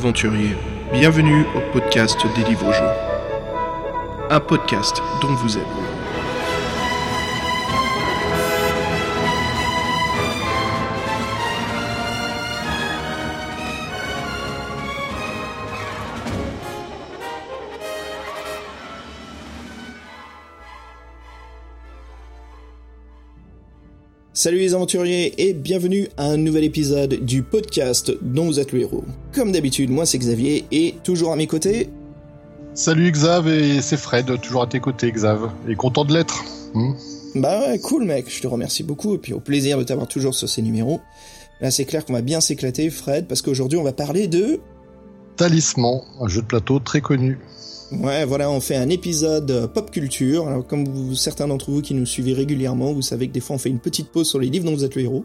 [0.00, 0.56] aventuriers,
[0.94, 4.30] bienvenue au podcast des livres jeux.
[4.30, 5.99] Un podcast dont vous êtes.
[24.42, 28.80] Salut les aventuriers et bienvenue à un nouvel épisode du podcast dont vous êtes le
[28.80, 29.04] héros.
[29.34, 31.90] Comme d'habitude, moi c'est Xavier et toujours à mes côtés.
[32.72, 36.42] Salut Xav et c'est Fred, toujours à tes côtés Xav, et content de l'être.
[36.72, 36.92] Hmm
[37.34, 40.34] bah ouais, cool mec, je te remercie beaucoup et puis au plaisir de t'avoir toujours
[40.34, 41.02] sur ces numéros.
[41.60, 44.58] Là c'est clair qu'on va bien s'éclater Fred parce qu'aujourd'hui on va parler de...
[45.36, 47.38] Talisman, un jeu de plateau très connu.
[47.92, 50.46] Ouais, voilà, on fait un épisode euh, pop culture.
[50.46, 53.56] Alors, comme vous, certains d'entre vous qui nous suivez régulièrement, vous savez que des fois
[53.56, 55.24] on fait une petite pause sur les livres dont vous êtes le héros.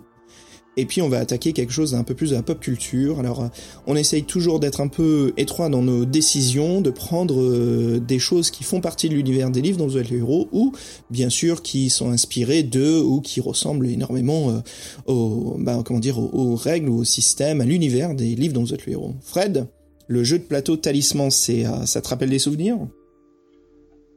[0.78, 3.20] Et puis on va attaquer quelque chose d'un peu plus de la pop culture.
[3.20, 3.48] Alors, euh,
[3.86, 8.50] on essaye toujours d'être un peu étroit dans nos décisions, de prendre euh, des choses
[8.50, 10.74] qui font partie de l'univers des livres dont vous êtes le héros, ou
[11.12, 14.64] bien sûr qui sont inspirés de ou qui ressemblent énormément
[15.06, 18.64] aux, bah, comment dire, aux, aux règles ou au système, à l'univers des livres dont
[18.64, 19.14] vous êtes le héros.
[19.22, 19.68] Fred,
[20.08, 22.78] le jeu de plateau Talisman, c'est, euh, ça te rappelle des souvenirs?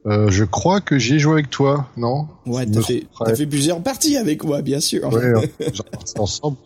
[0.06, 2.28] Euh, je crois que j'y ai joué avec toi, non?
[2.46, 5.12] Ouais, t'as fait, fait, plusieurs parties avec moi, bien sûr.
[5.12, 5.32] Ouais,
[6.16, 6.56] on ensemble.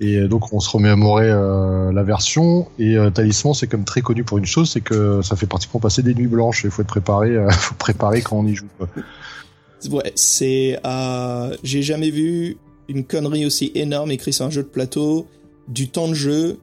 [0.00, 2.68] Et euh, donc on se remémorait euh, la version.
[2.78, 5.66] Et euh, Talisman, c'est comme très connu pour une chose, c'est que ça fait partie
[5.66, 6.62] pour passer des nuits blanches.
[6.64, 8.68] Il faut être préparé, faut préparer quand on y joue.
[9.90, 10.78] Ouais, c'est.
[11.62, 12.56] J'ai jamais vu
[12.88, 15.26] une connerie aussi énorme écrite sur un jeu de plateau,
[15.66, 16.58] du temps de jeu,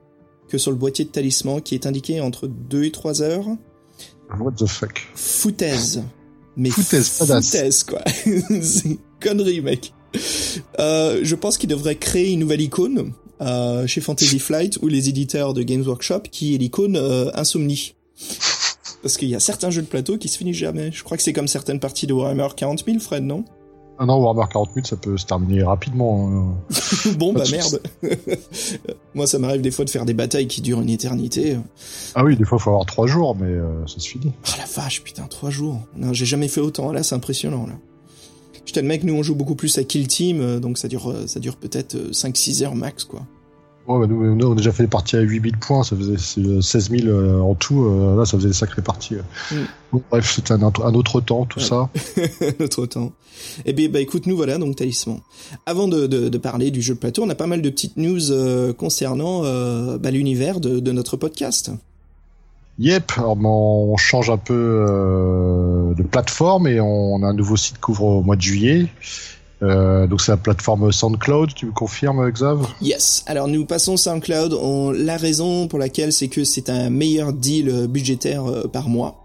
[0.49, 3.47] que sur le boîtier de talisman qui est indiqué entre 2 et 3 heures.
[4.39, 5.07] What the fuck?
[5.15, 6.03] Foutaise.
[6.57, 8.01] Mais foutaise, foutaise quoi.
[8.61, 9.93] C'est connerie, mec.
[10.79, 15.09] Euh, je pense qu'il devrait créer une nouvelle icône euh, chez Fantasy Flight ou les
[15.09, 17.95] éditeurs de Games Workshop qui est l'icône euh, Insomnie.
[19.01, 20.91] Parce qu'il y a certains jeux de plateau qui se finissent jamais.
[20.91, 23.45] Je crois que c'est comme certaines parties de Warhammer 40 000, Fred, non?
[23.97, 26.29] Ah non, Warhammer 40 000, ça peut se terminer rapidement.
[26.29, 26.55] Hein.
[27.17, 27.81] bon, bah merde.
[29.15, 31.57] Moi, ça m'arrive des fois de faire des batailles qui durent une éternité.
[32.13, 34.33] Ah oui, des fois, il faut avoir trois jours, mais euh, ça se finit.
[34.45, 35.79] Ah la vache, putain, trois jours.
[35.95, 36.91] Non, j'ai jamais fait autant.
[36.91, 37.73] Là, c'est impressionnant, là.
[38.65, 41.09] Je le mec, nous, on joue beaucoup plus à Kill Team, euh, donc ça dure,
[41.09, 43.21] euh, ça dure peut-être 5-6 heures max, quoi.
[43.87, 46.89] Ouais, bah, nous, on a déjà fait des parties à 8000 points, ça faisait 16
[46.89, 47.85] 000 euh, en tout.
[47.85, 49.15] Euh, là, ça faisait des sacrées parties.
[49.51, 49.55] Mm.
[49.91, 51.89] Bon, bref, c'était un, autre temps, tout ça.
[52.41, 53.11] un autre temps.
[53.65, 55.19] Eh bien, bah, écoute, nous voilà, donc Talisman.
[55.67, 57.97] Avant de, de, de, parler du jeu de plateau, on a pas mal de petites
[57.97, 61.71] news euh, concernant euh, bah, l'univers de, de, notre podcast.
[62.79, 67.81] Yep, alors on change un peu de plateforme et on a un nouveau site qui
[67.81, 68.87] couvre au mois de juillet.
[69.61, 72.67] Euh, donc c'est la plateforme SoundCloud, tu me confirmes Xav?
[72.81, 74.57] Yes, alors nous passons SoundCloud,
[74.97, 79.21] la raison pour laquelle c'est que c'est un meilleur deal budgétaire euh, par mois.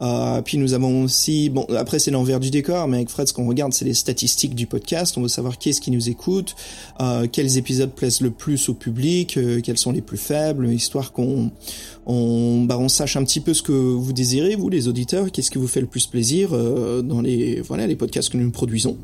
[0.00, 3.32] Euh, puis nous avons aussi, bon, après c'est l'envers du décor, mais avec Fred, ce
[3.32, 5.18] qu'on regarde, c'est les statistiques du podcast.
[5.18, 6.54] On veut savoir qui est-ce qui nous écoute,
[7.32, 11.50] quels épisodes plaisent le plus au public, quels sont les plus faibles, histoire qu'on
[12.06, 15.50] on, bah, on sache un petit peu ce que vous désirez, vous les auditeurs, qu'est-ce
[15.50, 16.50] qui vous fait le plus plaisir
[17.02, 18.96] dans les voilà les podcasts que nous produisons.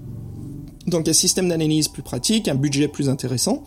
[0.86, 3.64] Donc un système d'analyse plus pratique, un budget plus intéressant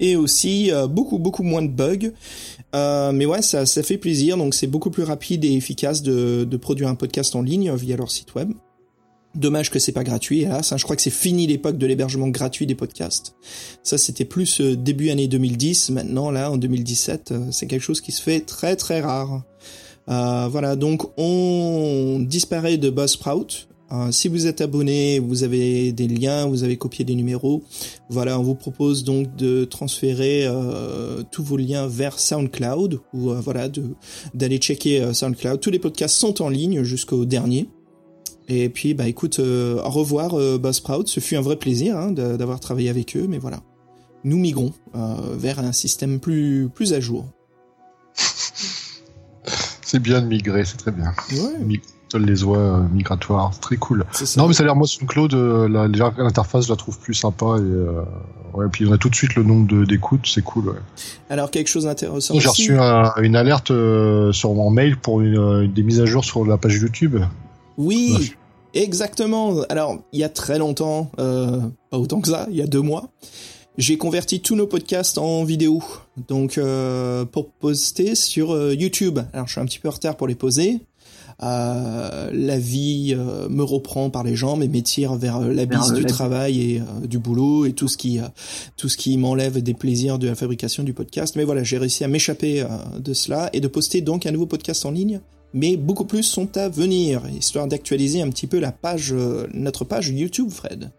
[0.00, 2.12] et aussi euh, beaucoup beaucoup moins de bugs.
[2.74, 4.36] Euh, mais ouais, ça, ça fait plaisir.
[4.36, 7.96] Donc c'est beaucoup plus rapide et efficace de, de, produire un podcast en ligne via
[7.96, 8.52] leur site web.
[9.34, 10.72] Dommage que c'est pas gratuit, hélas.
[10.72, 10.76] Hein.
[10.76, 13.34] Je crois que c'est fini l'époque de l'hébergement gratuit des podcasts.
[13.82, 15.90] Ça, c'était plus euh, début année 2010.
[15.90, 19.42] Maintenant, là, en 2017, c'est quelque chose qui se fait très très rare.
[20.06, 23.66] Voilà, donc on disparaît de Buzzsprout.
[23.94, 27.62] Euh, si vous êtes abonné, vous avez des liens, vous avez copié des numéros.
[28.08, 33.40] Voilà, on vous propose donc de transférer euh, tous vos liens vers SoundCloud ou euh,
[33.40, 33.68] voilà
[34.34, 35.60] d'aller checker SoundCloud.
[35.60, 37.68] Tous les podcasts sont en ligne jusqu'au dernier.
[38.48, 42.90] Et puis bah écoute, au revoir Buzzsprout, ce fut un vrai plaisir hein, d'avoir travaillé
[42.90, 43.62] avec eux, mais voilà,
[44.22, 47.24] nous migrons vers un système plus plus à jour.
[49.80, 51.14] C'est bien de migrer, c'est très bien.
[51.32, 51.78] Ouais
[52.14, 53.58] les oies euh, migratoires.
[53.60, 54.04] Très cool.
[54.36, 57.56] Non, mais ça a l'air, moi, SoundCloud, euh, l'interface, je la trouve plus sympa.
[57.58, 58.02] Et, euh,
[58.54, 60.68] ouais, puis on a tout de suite le nombre d'écoutes, c'est cool.
[60.68, 60.78] Ouais.
[61.30, 62.38] Alors, quelque chose d'intéressant.
[62.38, 63.72] J'ai reçu une alerte
[64.32, 67.18] sur mon mail pour une, des mises à jour sur la page YouTube.
[67.76, 68.34] Oui,
[68.74, 69.62] exactement.
[69.68, 73.08] Alors, il y a très longtemps, pas autant que ça, il y a deux mois,
[73.76, 75.82] j'ai converti tous nos podcasts en vidéo.
[76.28, 76.60] Donc,
[77.32, 79.18] pour poster sur YouTube.
[79.32, 80.80] Alors, je suis un petit peu en retard pour les poser.
[81.40, 83.16] La vie
[83.50, 87.72] me reprend par les jambes et m'étire vers l'abysse du travail et du boulot et
[87.72, 88.20] tout ce qui
[88.76, 91.36] tout ce qui m'enlève des plaisirs de la fabrication du podcast.
[91.36, 92.64] Mais voilà, j'ai réussi à m'échapper
[92.98, 95.20] de cela et de poster donc un nouveau podcast en ligne
[95.54, 99.14] mais beaucoup plus sont à venir, histoire d'actualiser un petit peu la page,
[99.54, 100.90] notre page YouTube, Fred.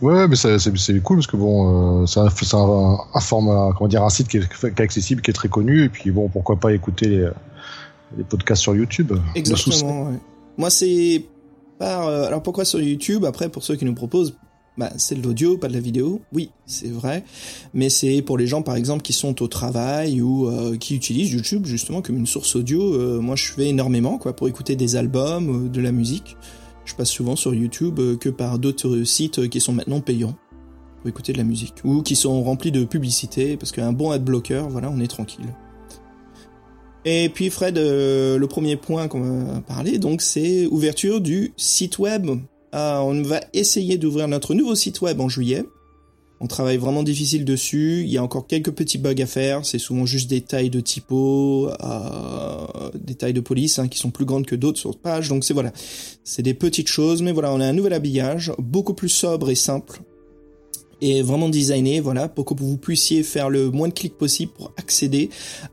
[0.00, 2.26] Ouais, mais c'est cool parce que bon, euh, c'est un,
[3.14, 6.10] un, format, comment dire, un site qui est, accessible, qui est très connu, et puis
[6.10, 7.28] bon, pourquoi pas éciter les,
[8.28, 9.12] podcasts sur YouTube.
[9.34, 10.12] Exactement.
[10.58, 11.24] Moi, c'est
[11.78, 12.06] par.
[12.06, 13.24] Euh, alors pourquoi sur YouTube?
[13.24, 14.36] Après, pour ceux qui nous proposent,
[14.76, 16.20] bah, c'est de l'audio, pas de la vidéo.
[16.32, 17.24] Oui, c'est vrai,
[17.74, 21.32] mais c'est pour les gens, par exemple, qui sont au travail ou euh, qui utilisent
[21.32, 23.20] YouTube justement comme une source audio.
[23.20, 26.36] moi, je fais énormément, quoi, pour écouter des albums, de la musique.
[26.90, 30.34] Je passe souvent sur YouTube euh, que par d'autres sites euh, qui sont maintenant payants
[30.98, 34.66] pour écouter de la musique ou qui sont remplis de publicité parce qu'un bon adblocker,
[34.68, 35.46] voilà, on est tranquille.
[37.04, 41.98] Et puis Fred, euh, le premier point qu'on va parler, donc c'est ouverture du site
[41.98, 42.28] web.
[42.72, 45.64] on va essayer d'ouvrir notre nouveau site web en juillet.
[46.42, 48.00] On travaille vraiment difficile dessus.
[48.02, 49.66] Il y a encore quelques petits bugs à faire.
[49.66, 54.10] C'est souvent juste des tailles de typo, euh, des tailles de police hein, qui sont
[54.10, 55.28] plus grandes que d'autres sur page.
[55.28, 55.70] Donc c'est voilà,
[56.24, 59.54] c'est des petites choses, mais voilà, on a un nouvel habillage, beaucoup plus sobre et
[59.54, 60.00] simple,
[61.00, 64.72] et vraiment designé, voilà, pour que vous puissiez faire le moins de clics possible pour
[64.76, 65.30] accéder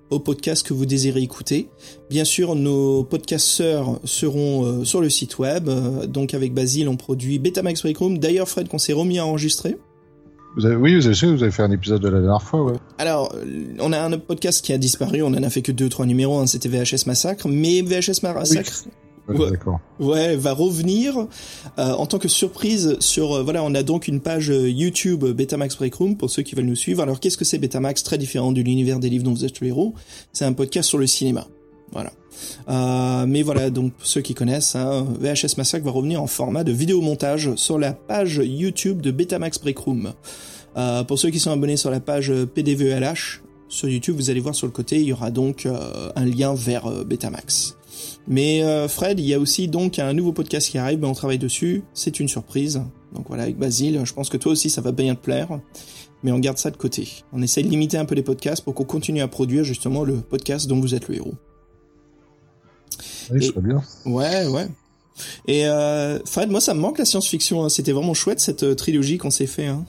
[0.10, 1.70] au podcast que vous désirez écouter.
[2.10, 5.68] Bien sûr, nos podcasteurs seront euh, sur le site web.
[5.68, 8.18] Euh, donc avec Basile, on produit Betamax Break Room.
[8.18, 9.78] D'ailleurs, Fred, qu'on s'est remis à enregistrer.
[10.56, 12.78] Vous avez, oui, vous avez, vous avez fait un épisode de la dernière fois, ouais.
[12.98, 13.36] Alors,
[13.80, 16.40] on a un podcast qui a disparu, on en a fait que deux, trois numéros,
[16.40, 18.86] hein, c'était VHS Massacre, mais VHS Massacre...
[19.28, 19.52] Ouais,
[20.00, 24.22] ouais, va revenir euh, en tant que surprise sur euh, voilà on a donc une
[24.22, 27.02] page euh, YouTube Betamax Break Room pour ceux qui veulent nous suivre.
[27.04, 28.04] Alors qu'est-ce que c'est Betamax?
[28.04, 29.94] Très différent de l'univers des livres dont vous êtes le héros.
[30.32, 31.48] C'est un podcast sur le cinéma.
[31.92, 32.12] Voilà.
[32.70, 36.64] Euh, mais voilà, donc pour ceux qui connaissent, hein, VHS Massacre va revenir en format
[36.64, 40.14] de vidéo montage sur la page YouTube de Betamax Breakroom.
[40.78, 44.56] Euh, pour ceux qui sont abonnés sur la page PDVLH sur YouTube, vous allez voir
[44.56, 47.78] sur le côté, il y aura donc euh, un lien vers Betamax.
[48.28, 51.40] Mais Fred, il y a aussi donc un nouveau podcast qui arrive, mais on travaille
[51.40, 52.82] dessus, c'est une surprise.
[53.16, 55.60] Donc voilà, avec Basile, je pense que toi aussi ça va bien te plaire
[56.24, 57.08] mais on garde ça de côté.
[57.32, 60.18] On essaie de limiter un peu les podcasts pour qu'on continue à produire justement le
[60.18, 61.36] podcast dont vous êtes le héros.
[63.32, 63.84] Oui, bien.
[64.06, 64.68] Ouais, ouais.
[65.48, 67.64] Et euh, Fred, moi ça me manque la science-fiction.
[67.64, 67.70] Hein.
[67.70, 69.66] C'était vraiment chouette cette euh, trilogie qu'on s'est fait.
[69.66, 69.86] Hein.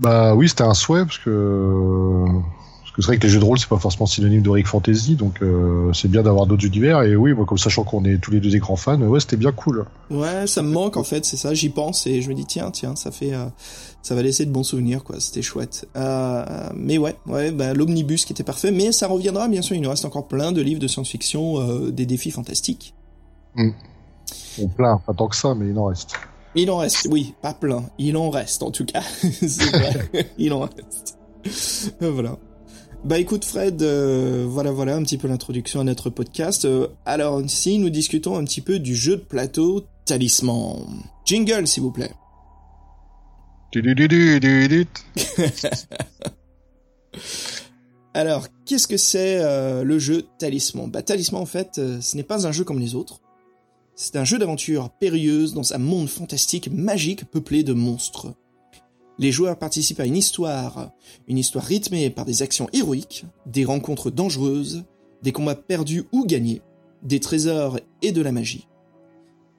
[0.00, 2.24] Bah oui, c'était un souhait parce que
[2.80, 5.14] parce que c'est vrai que les jeux de rôle c'est pas forcément synonyme d'Heroic Fantasy,
[5.14, 7.02] donc euh, c'est bien d'avoir d'autres univers.
[7.02, 9.36] Et oui, moi comme sachant qu'on est tous les deux des grands fans, ouais, c'était
[9.36, 9.84] bien cool.
[10.10, 11.52] Ouais, ça me manque en fait, c'est ça.
[11.52, 13.44] J'y pense et je me dis tiens, tiens, ça fait, euh,
[14.00, 15.20] ça va laisser de bons souvenirs quoi.
[15.20, 15.86] C'était chouette.
[15.96, 19.76] Euh, mais ouais, ouais, bah, l'omnibus qui était parfait, mais ça reviendra bien sûr.
[19.76, 22.94] Il nous reste encore plein de livres de science-fiction, des défis fantastiques.
[23.54, 23.72] Hmm.
[24.58, 26.16] On plein, pas tant que ça, mais il en reste.
[26.56, 27.88] Il en reste, oui, pas plein.
[27.98, 29.02] Il en reste en tout cas.
[29.22, 30.30] vrai.
[30.38, 31.18] il en reste.
[32.00, 32.38] voilà.
[33.04, 36.66] Bah écoute Fred, euh, voilà voilà un petit peu l'introduction à notre podcast.
[36.66, 40.84] Euh, alors ici nous discutons un petit peu du jeu de plateau Talisman.
[41.24, 42.12] Jingle s'il vous plaît.
[48.12, 52.46] Alors, qu'est-ce que c'est euh, le jeu Talisman Bah Talisman en fait, ce n'est pas
[52.46, 53.20] un jeu comme les autres.
[53.94, 58.34] C'est un jeu d'aventure périlleuse dans un monde fantastique magique peuplé de monstres.
[59.18, 60.90] Les joueurs participent à une histoire,
[61.28, 64.84] une histoire rythmée par des actions héroïques, des rencontres dangereuses,
[65.22, 66.62] des combats perdus ou gagnés,
[67.02, 68.66] des trésors et de la magie.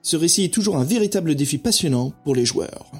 [0.01, 2.91] Ce récit est toujours un véritable défi passionnant pour les joueurs.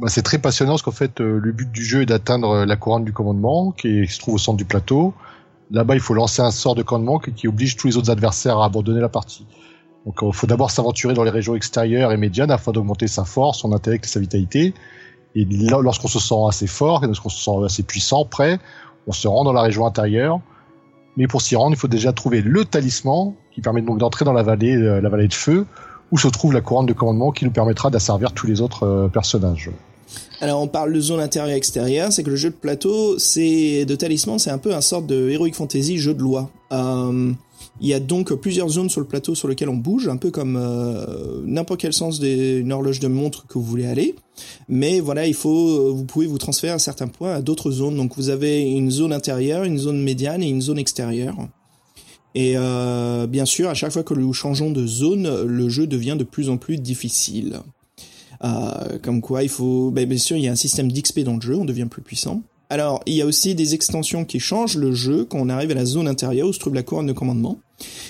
[0.00, 2.76] Bah, c'est très passionnant parce qu'en fait, euh, le but du jeu est d'atteindre la
[2.76, 5.14] couronne du commandement qui, se trouve au centre du plateau.
[5.70, 8.66] Là-bas, il faut lancer un sort de commandement qui, oblige tous les autres adversaires à
[8.66, 9.46] abandonner la partie.
[10.06, 13.58] Donc, il faut d'abord s'aventurer dans les régions extérieures et médianes afin d'augmenter sa force,
[13.58, 14.72] son intellect et sa vitalité.
[15.34, 18.58] Et lorsqu'on se sent assez fort, lorsqu'on se sent assez puissant, prêt,
[19.06, 20.40] on se rend dans la région intérieure.
[21.16, 24.32] Mais pour s'y rendre, il faut déjà trouver le talisman qui permet donc d'entrer dans
[24.32, 25.66] la vallée, euh, la vallée de feu,
[26.12, 29.08] où se trouve la couronne de commandement qui nous permettra d'asservir tous les autres euh,
[29.08, 29.70] personnages.
[30.40, 33.94] Alors on parle de zone intérieure extérieure, c'est que le jeu de plateau, c'est de
[33.96, 36.50] talisman, c'est un peu un sorte de heroic fantasy jeu de loi.
[36.72, 37.32] Euh,
[37.80, 40.30] il y a donc plusieurs zones sur le plateau sur lesquelles on bouge, un peu
[40.30, 44.14] comme euh, n'importe quel sens d'une horloge de montre que vous voulez aller.
[44.68, 47.96] Mais voilà, il faut, vous pouvez vous transférer à certains points à d'autres zones.
[47.96, 51.36] Donc vous avez une zone intérieure, une zone médiane et une zone extérieure.
[52.34, 56.16] Et euh, bien sûr, à chaque fois que nous changeons de zone, le jeu devient
[56.18, 57.60] de plus en plus difficile.
[58.44, 61.36] Euh, comme quoi, il faut, ben, bien sûr, il y a un système d'XP dans
[61.36, 62.42] le jeu, on devient plus puissant.
[62.68, 65.74] Alors, il y a aussi des extensions qui changent le jeu quand on arrive à
[65.74, 67.58] la zone intérieure où se trouve la couronne de commandement.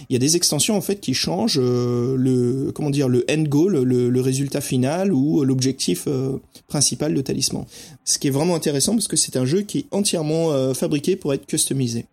[0.09, 3.43] Il y a des extensions en fait qui changent euh, le comment dire le end
[3.43, 7.65] goal, le, résultat final ou l'objectif euh, principal de Talisman.
[8.05, 11.17] Ce qui est vraiment intéressant parce que c'est un jeu qui est entièrement euh, fabriqué
[11.17, 12.07] pour être customisé.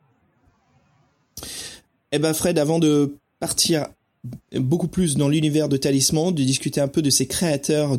[2.12, 3.88] Eh ben Fred, avant de partir
[4.54, 7.98] beaucoup plus dans l'univers de Talisman, de discuter un peu de ses créateurs,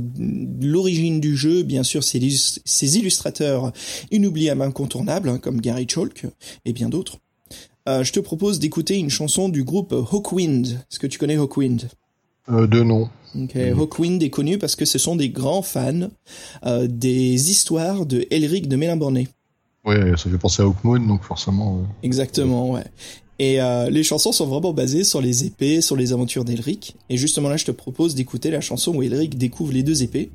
[0.60, 2.18] l'origine du jeu, bien sûr ses,
[2.96, 3.72] illustrateurs
[4.10, 6.26] inoubliables, incontournables, hein, comme Gary Chalk
[6.64, 7.18] et bien d'autres.
[7.88, 10.66] Euh, je te propose d'écouter une chanson du groupe Hawkwind.
[10.66, 11.88] Est-ce que tu connais Hawkwind?
[12.50, 13.08] Euh, De nom.
[13.34, 16.08] Hawkwind est connu parce que ce sont des grands fans
[16.64, 19.28] euh, des histoires de Elric de Mélimborné.
[19.84, 21.82] Oui, ça fait penser à Hawkmoon, donc forcément.
[22.02, 22.84] Exactement, ouais.
[23.38, 26.96] Et euh, les chansons sont vraiment basées sur les épées, sur les aventures d'Elric.
[27.10, 30.30] Et justement là, je te propose d'écouter la chanson où Elric découvre les deux épées.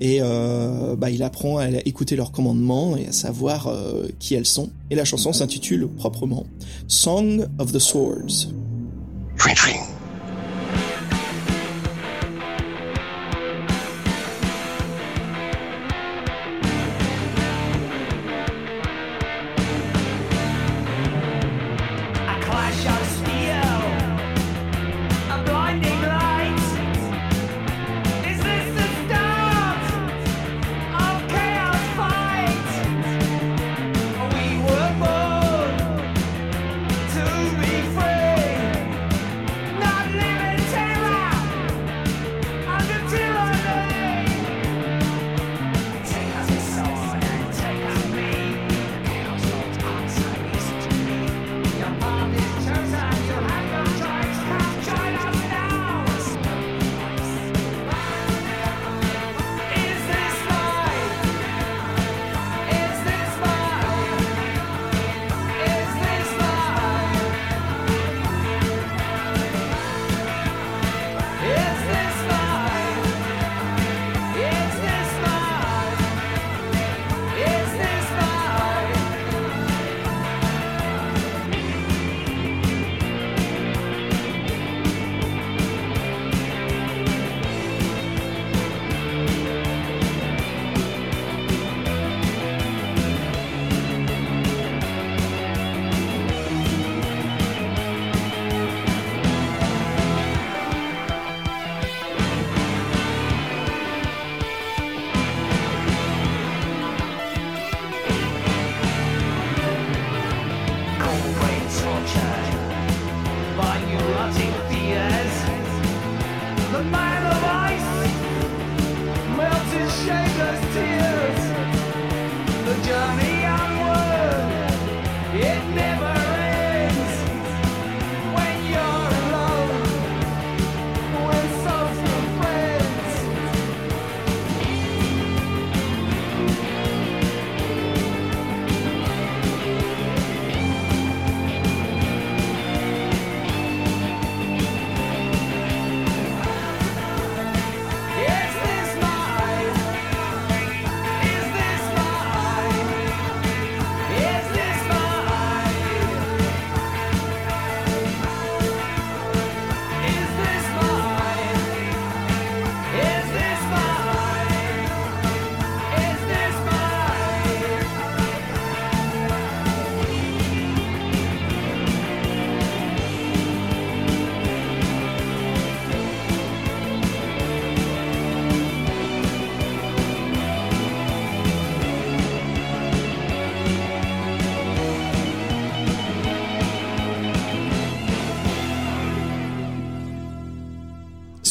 [0.00, 4.46] Et euh, bah, il apprend à écouter leurs commandements et à savoir euh, qui elles
[4.46, 4.70] sont.
[4.90, 6.46] Et la chanson s'intitule proprement
[6.86, 8.48] Song of the Swords.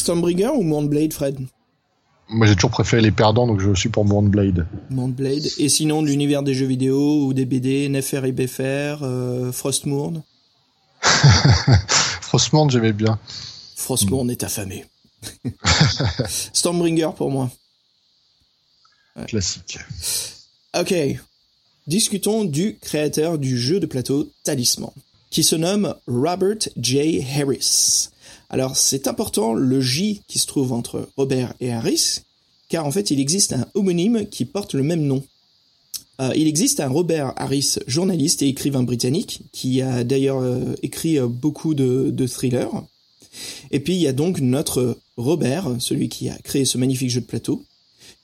[0.06, 1.36] Stormbringer ou Mournblade, Fred
[2.28, 4.64] Moi, j'ai toujours préféré les perdants, donc je suis pour Mournblade.
[4.88, 5.42] Mournblade.
[5.58, 10.22] Et sinon, de l'univers des jeux vidéo ou des BD, Nefer et Befer, euh, Frostmourne
[12.20, 13.18] Frostmourne, j'aimais bien.
[13.74, 14.84] Frostmourne est affamé.
[16.52, 17.50] Stormbringer pour moi.
[19.26, 19.80] Classique.
[20.78, 20.94] Ok.
[21.88, 24.92] Discutons du créateur du jeu de plateau Talisman,
[25.30, 27.26] qui se nomme Robert J.
[27.36, 28.10] Harris.
[28.48, 32.20] Alors c'est important le J qui se trouve entre Robert et Harris,
[32.68, 35.22] car en fait il existe un homonyme qui porte le même nom.
[36.20, 41.18] Euh, il existe un Robert Harris, journaliste et écrivain britannique, qui a d'ailleurs euh, écrit
[41.18, 42.70] euh, beaucoup de, thrillers.
[43.70, 47.20] Et puis il y a donc notre Robert, celui qui a créé ce magnifique jeu
[47.20, 47.62] de plateau,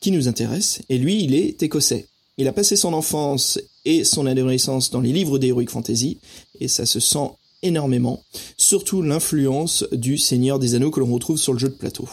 [0.00, 2.06] qui nous intéresse, et lui il est écossais.
[2.38, 6.18] Il a passé son enfance et son adolescence dans les livres d'Heroic Fantasy,
[6.60, 7.28] et ça se sent
[7.62, 8.22] énormément,
[8.56, 12.08] surtout l'influence du Seigneur des Anneaux que l'on retrouve sur le jeu de plateau.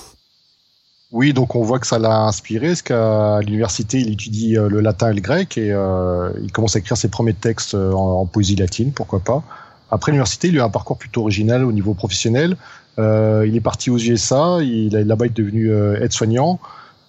[1.12, 4.80] Oui, donc on voit que ça l'a inspiré, parce qu'à l'université, il étudie euh, le
[4.80, 8.28] latin et le grec, et euh, il commence à écrire ses premiers textes euh, en,
[8.28, 9.44] poésie latine, pourquoi pas.
[9.90, 12.56] Après l'université, il a eu un parcours plutôt original au niveau professionnel.
[13.00, 16.60] Il est parti aux USA, il, là-bas il est devenu aide-soignant.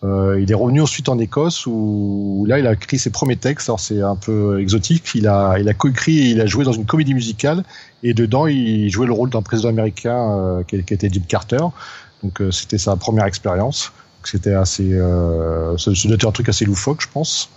[0.02, 3.68] Euh, il est revenu ensuite en Écosse où, là il a écrit ses premiers textes.
[3.68, 5.10] Alors c'est un peu exotique.
[5.14, 7.64] Il a il a coécrit et il a joué dans une comédie musicale
[8.02, 11.64] et dedans il jouait le rôle d'un président américain euh, qui, était Jim Carter.
[12.22, 13.92] Donc euh, c'était sa première expérience.
[14.24, 17.48] C'était assez, euh, c'était un truc assez loufoque, je pense.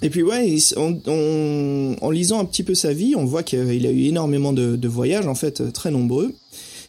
[0.00, 4.04] Et puis ouais, en lisant un petit peu sa vie, on voit qu'il a eu
[4.04, 6.34] énormément de, de, voyages, en fait, très nombreux.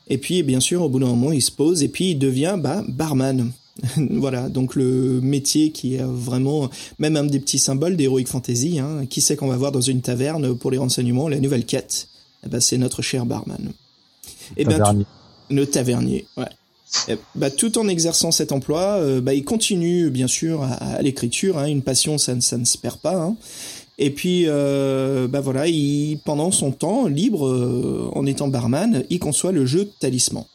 [0.07, 2.55] Et puis bien sûr, au bout d'un moment, il se pose et puis il devient
[2.57, 3.51] bah, barman.
[3.97, 8.79] voilà, donc le métier qui est vraiment même un des petits symboles d'Heroic Fantasy.
[8.79, 9.05] Hein.
[9.09, 12.07] Qui sait qu'on va voir dans une taverne pour les renseignements la nouvelle quête?
[12.45, 13.71] Eh ben, C'est notre cher barman.
[14.57, 15.05] Et eh ben, tavernier.
[15.49, 16.45] le tavernier, ouais.
[17.07, 21.01] Et, eh, bah, tout en exerçant cet emploi, euh, bah, il continue bien sûr à,
[21.01, 21.57] l'écriture.
[21.57, 21.65] Hein.
[21.65, 23.15] Une passion, ça, ça, ne se perd pas.
[23.15, 23.35] Hein.
[23.97, 29.19] Et puis, euh, bah voilà, il, pendant son temps libre, euh, en étant barman, il
[29.19, 30.45] conçoit le jeu Talisman.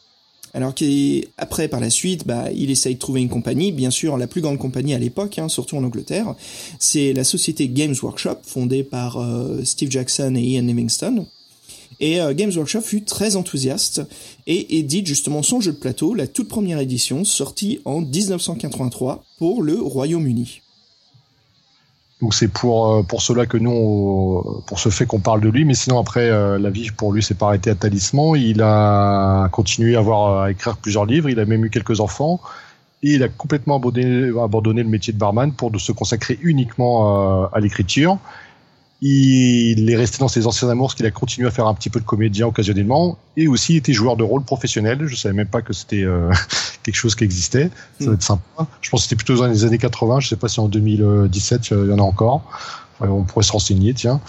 [0.53, 4.27] Alors qu'après, par la suite, bah, il essaye de trouver une compagnie, bien sûr la
[4.27, 6.35] plus grande compagnie à l'époque, hein, surtout en Angleterre,
[6.79, 11.25] c'est la société Games Workshop, fondée par euh, Steve Jackson et Ian Livingstone.
[11.99, 14.01] Et euh, Games Workshop fut très enthousiaste
[14.47, 19.61] et édite justement son jeu de plateau, la toute première édition, sortie en 1983 pour
[19.61, 20.61] le Royaume-Uni.
[22.21, 25.63] Donc c'est pour euh, pour cela que nous, pour ce fait qu'on parle de lui,
[25.63, 28.35] mais sinon après euh, la vie pour lui s'est pas arrêtée à Talisman.
[28.35, 31.29] Il a continué à avoir à écrire plusieurs livres.
[31.29, 32.41] Il a même eu quelques enfants
[33.03, 37.47] et il a complètement abandonné, abandonné le métier de barman pour se consacrer uniquement euh,
[37.53, 38.17] à l'écriture.
[39.01, 41.99] Il est resté dans ses anciens amours, qu'il a continué à faire un petit peu
[41.99, 44.99] de comédien occasionnellement, et aussi était joueur de rôle professionnel.
[45.05, 46.31] Je savais même pas que c'était euh,
[46.83, 47.71] quelque chose qui existait.
[47.99, 48.67] Ça va être sympa.
[48.81, 50.19] Je pense que c'était plutôt dans les années 80.
[50.19, 52.43] Je sais pas si en 2017 il y en a encore.
[52.99, 54.19] on pourrait se renseigner, tiens.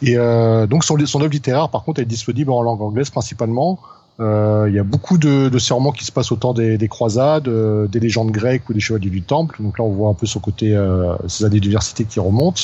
[0.00, 3.78] Et euh, donc son, son œuvre littéraire, par contre, est disponible en langue anglaise principalement.
[4.20, 6.78] Euh, il y a beaucoup de, de ces romans qui se passent au temps des,
[6.78, 9.60] des croisades, euh, des légendes grecques ou des chevaliers du temple.
[9.60, 12.62] Donc là, on voit un peu son côté, euh, ses années d'université qui remontent.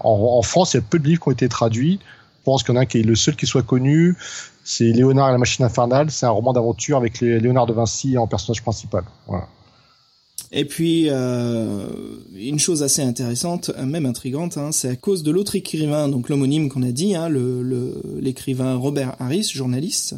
[0.00, 1.98] En, France, il y a peu de livres qui ont été traduits.
[2.40, 4.16] Je pense qu'il y en a un qui est le seul qui soit connu.
[4.64, 6.10] C'est Léonard et la machine infernale.
[6.10, 9.04] C'est un roman d'aventure avec Léonard de Vinci en personnage principal.
[10.52, 11.86] Et puis, euh,
[12.34, 16.68] une chose assez intéressante, même intrigante, hein, c'est à cause de l'autre écrivain, donc l'homonyme
[16.68, 17.28] qu'on a dit, hein,
[18.20, 20.14] l'écrivain Robert Harris, journaliste,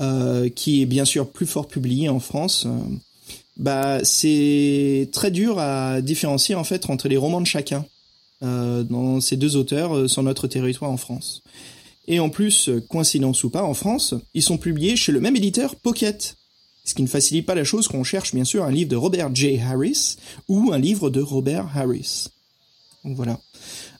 [0.00, 2.66] euh, qui est bien sûr plus fort publié en France.
[2.66, 2.78] Euh,
[3.56, 7.84] bah, c'est très dur à différencier en fait entre les romans de chacun.
[8.44, 11.42] Euh, dans ces deux auteurs euh, sur notre territoire en France.
[12.06, 15.34] Et en plus, euh, coïncidence ou pas, en France, ils sont publiés chez le même
[15.34, 16.36] éditeur Pocket.
[16.84, 19.34] Ce qui ne facilite pas la chose qu'on cherche bien sûr un livre de Robert
[19.34, 19.60] J.
[19.60, 20.16] Harris
[20.48, 22.28] ou un livre de Robert Harris.
[23.04, 23.40] Donc voilà.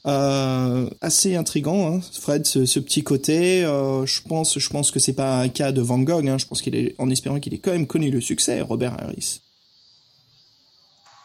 [0.07, 3.63] Euh, assez intrigant, hein, Fred, ce, petit côté.
[3.63, 6.27] Euh, je pense, je pense que c'est pas un cas de Van Gogh.
[6.27, 8.95] Hein, je pense qu'il est, en espérant qu'il ait quand même connu le succès, Robert
[8.99, 9.41] Harris.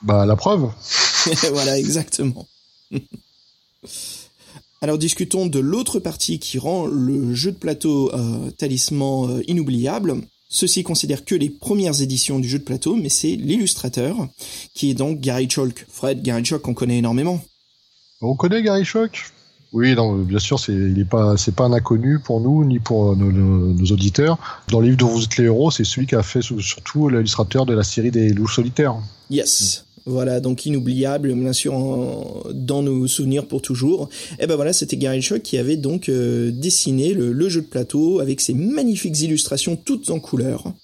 [0.03, 0.70] Bah la preuve.
[1.53, 2.46] voilà, exactement.
[4.81, 10.17] Alors discutons de l'autre partie qui rend le jeu de plateau euh, talisman euh, inoubliable.
[10.51, 14.29] Ceci considère que les premières éditions du jeu de plateau, mais c'est l'illustrateur,
[14.75, 15.87] qui est donc Gary Chalk.
[15.89, 17.43] Fred, Gary Chalk, on connaît énormément.
[18.21, 19.33] On connaît Gary Chalk?
[19.73, 22.79] Oui, non, bien sûr, c'est il est pas c'est pas un inconnu pour nous ni
[22.79, 24.39] pour nos, auditeurs.
[24.69, 27.67] Dans le livre dont vous êtes les héros, c'est celui qui a fait surtout l'illustrateur
[27.67, 28.95] de la série des loups solitaires.
[29.31, 29.85] Yes.
[30.07, 31.73] Voilà, donc inoubliable, bien sûr,
[32.53, 34.11] dans nos souvenirs pour toujours.
[34.38, 38.43] Et ben voilà, c'était Gary qui avait donc euh, dessiné le, jeu de plateau avec
[38.43, 40.75] ses magnifiques illustrations toutes en couleur.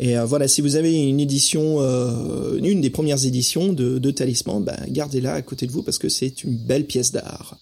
[0.00, 4.10] Et euh, voilà, si vous avez une édition, euh, une des premières éditions de, de
[4.10, 7.58] Talisman, bah, gardez-la à côté de vous parce que c'est une belle pièce d'art.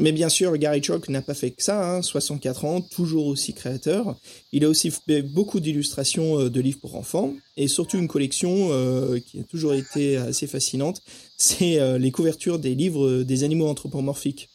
[0.00, 3.52] Mais bien sûr, Gary Chalk n'a pas fait que ça, hein, 64 ans, toujours aussi
[3.52, 4.16] créateur.
[4.52, 8.68] Il a aussi fait beaucoup d'illustrations euh, de livres pour enfants, et surtout une collection
[8.70, 11.02] euh, qui a toujours été assez fascinante,
[11.36, 14.48] c'est euh, les couvertures des livres des animaux anthropomorphiques,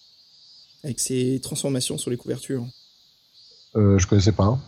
[0.83, 2.65] avec ses transformations sur les couvertures.
[3.75, 4.59] Euh, je connaissais pas.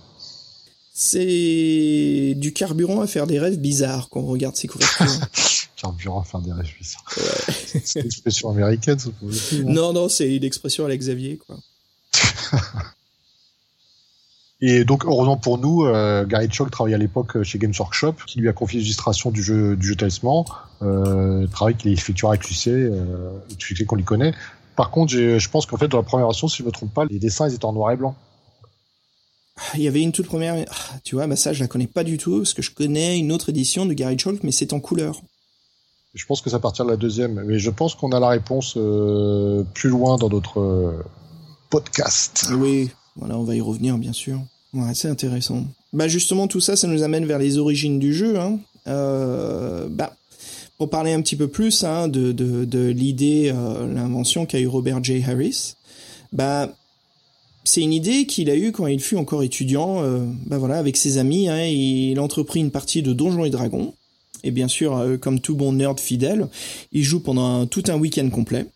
[0.94, 5.06] C'est du carburant à faire des rêves bizarres quand on regarde ces couvertures.
[5.86, 7.04] carburant faire des rêves bizarres.
[7.84, 9.64] c'est une expression américaine, ça hein.
[9.66, 11.58] Non, non, c'est une expression à Xavier, quoi.
[14.62, 18.40] Et donc, heureusement pour nous, euh, Gary Chalk travaillait à l'époque chez Games Workshop, qui
[18.40, 20.44] lui a confié l'illustration du jeu, du jeu Talisman,
[20.82, 23.40] euh, travail qu'il effectuera avec l'UC, euh,
[23.86, 24.34] qu'on lui connaît.
[24.76, 26.94] Par contre, je pense qu'en fait, dans la première version, si je ne me trompe
[26.94, 28.16] pas, les dessins, ils étaient en noir et blanc.
[29.76, 32.04] il y avait une toute première, ah, tu vois, bah ça je la connais pas
[32.04, 34.80] du tout parce que je connais une autre édition de Gary Chalk, mais c'est en
[34.80, 35.22] couleur.
[36.16, 38.76] Je pense que ça partir de la deuxième, mais je pense qu'on a la réponse
[38.78, 41.04] euh, plus loin dans notre euh,
[41.70, 42.48] podcast.
[42.58, 44.40] Oui, voilà, on va y revenir bien sûr.
[44.94, 45.66] C'est intéressant.
[45.94, 48.40] Bah justement, tout ça, ça nous amène vers les origines du jeu.
[48.40, 48.60] Hein.
[48.88, 50.16] Euh, bah,
[50.78, 53.54] pour parler un petit peu plus hein, de, de, l'idée,
[53.94, 55.24] l'invention qu'a eu Robert J.
[55.26, 55.76] Harris,
[56.34, 56.70] bah
[57.64, 60.02] c'est une idée qu'il a eue quand il fut encore étudiant,
[60.46, 61.48] bah voilà, avec ses amis.
[61.48, 63.94] Hein, il entreprit une partie de Donjons et Dragons.
[64.46, 66.48] Et bien sûr, euh, comme tout bon nerd fidèle,
[66.92, 68.68] il joue pendant tout un week-end complet.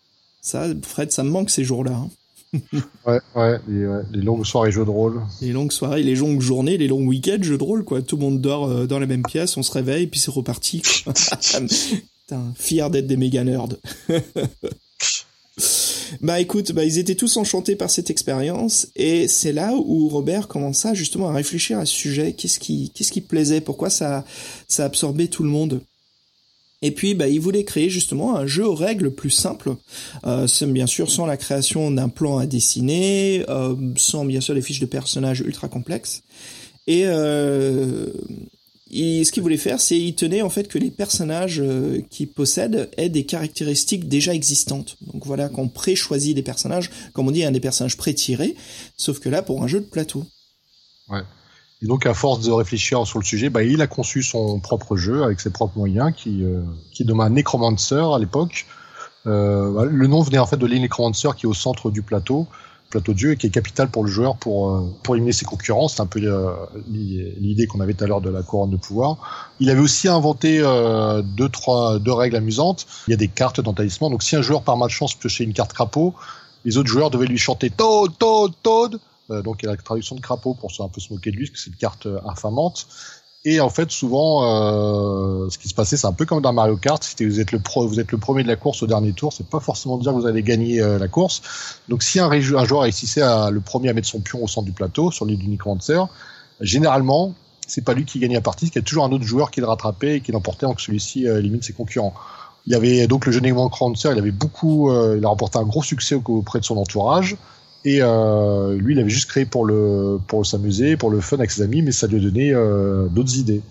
[0.42, 1.92] Ça, Fred, ça me manque ces jours-là.
[1.92, 2.10] Hein.
[3.06, 5.22] ouais, ouais les, longues soirées jeux de rôle.
[5.40, 8.02] Les longues soirées, les longues journées, les longs week-ends jeux de rôle, quoi.
[8.02, 10.82] Tout le monde dort euh, dans la même pièce, on se réveille, puis c'est reparti.
[11.04, 13.68] Putain, fier d'être des méga nerds.
[16.20, 20.48] bah écoute, bah ils étaient tous enchantés par cette expérience et c'est là où Robert
[20.48, 22.32] commença justement à réfléchir à ce sujet.
[22.32, 23.60] Qu'est-ce qui, qu'est-ce qui plaisait?
[23.60, 24.24] Pourquoi ça,
[24.68, 25.80] ça absorbait tout le monde?
[26.82, 29.76] Et puis, bah, il voulait créer justement un jeu aux règles plus simples,
[30.26, 34.62] euh, bien sûr sans la création d'un plan à dessiner, euh, sans bien sûr des
[34.62, 36.22] fiches de personnages ultra complexes.
[36.86, 38.06] Et, euh,
[38.90, 42.90] ce qu'il voulait faire, c'est il tenait en fait que les personnages euh, qu'il possède
[42.96, 44.96] aient des caractéristiques déjà existantes.
[45.12, 48.56] Donc voilà, qu'on pré-choisit des personnages, comme on dit, un des personnages pré-tirés,
[48.96, 50.24] sauf que là, pour un jeu de plateau.
[51.08, 51.22] Ouais.
[51.82, 54.96] Et donc, à force de réfléchir sur le sujet, bah, il a conçu son propre
[54.96, 58.66] jeu avec ses propres moyens, qui, euh, qui un Necromancer à l'époque.
[59.26, 62.02] Euh, bah, le nom venait en fait de l'île Necromancer qui est au centre du
[62.02, 62.46] plateau,
[62.90, 65.88] plateau de et qui est capital pour le joueur pour, euh, pour éliminer ses concurrents.
[65.88, 66.52] C'est un peu euh,
[66.88, 69.52] l'idée qu'on avait tout à l'heure de la couronne de pouvoir.
[69.60, 72.86] Il avait aussi inventé euh, deux, trois, deux règles amusantes.
[73.06, 73.72] Il y a des cartes dans.
[73.72, 76.14] Donc, si un joueur par malchance piochait une carte crapaud,
[76.64, 79.00] les autres joueurs devaient lui chanter Toad, Toad, Toad
[79.44, 81.36] donc il y a la traduction de crapaud pour se un peu se moquer de
[81.36, 82.88] lui, parce que c'est une carte infamante.
[83.46, 86.76] Et en fait, souvent, euh, ce qui se passait, c'est un peu comme dans Mario
[86.76, 87.02] Kart.
[87.02, 89.32] Si vous êtes le pro, vous êtes le premier de la course au dernier tour,
[89.32, 91.40] c'est pas forcément dire que vous allez gagner la course.
[91.88, 94.66] Donc, si un, un joueur réussissait à le premier à mettre son pion au centre
[94.66, 96.02] du plateau sur l'île du Necromancer,
[96.60, 97.32] généralement,
[97.66, 99.60] c'est pas lui qui gagnait la partie, il y a toujours un autre joueur qui
[99.60, 102.12] le rattrapait et qui l'emportait avant que celui-ci élimine ses concurrents.
[102.66, 105.82] Il y avait donc le jeu Necromancer, il avait beaucoup, il a remporté un gros
[105.82, 107.38] succès auprès de son entourage.
[107.84, 109.66] Et euh, lui, il avait juste créé pour
[110.44, 113.62] s'amuser, pour le fun avec ses amis, mais ça lui a donné euh, d'autres idées.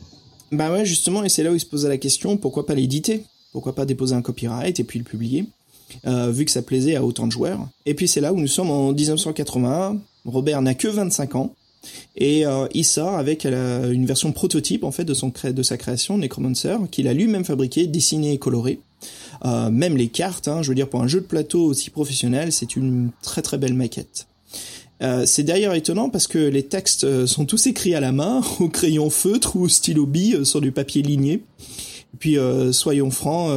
[0.52, 3.24] Bah ouais, justement, et c'est là où il se posait la question pourquoi pas l'éditer?
[3.52, 5.46] Pourquoi pas déposer un copyright et puis le publier?
[6.08, 7.68] Euh, Vu que ça plaisait à autant de joueurs.
[7.86, 9.98] Et puis c'est là où nous sommes en 1981.
[10.26, 11.54] Robert n'a que 25 ans.
[12.18, 12.44] Et
[12.74, 17.46] il sort avec une version prototype en fait de sa création Necromancer qu'il a lui-même
[17.46, 18.82] fabriqué, dessiné et coloré.
[19.46, 22.52] Euh, même les cartes, hein, je veux dire pour un jeu de plateau aussi professionnel,
[22.52, 24.28] c'est une très très belle maquette.
[25.02, 28.42] Euh, c'est d'ailleurs étonnant parce que les textes euh, sont tous écrits à la main,
[28.60, 31.44] au crayon feutre ou au stylo bille sur du papier ligné.
[32.12, 32.38] Et puis
[32.72, 33.56] soyons francs,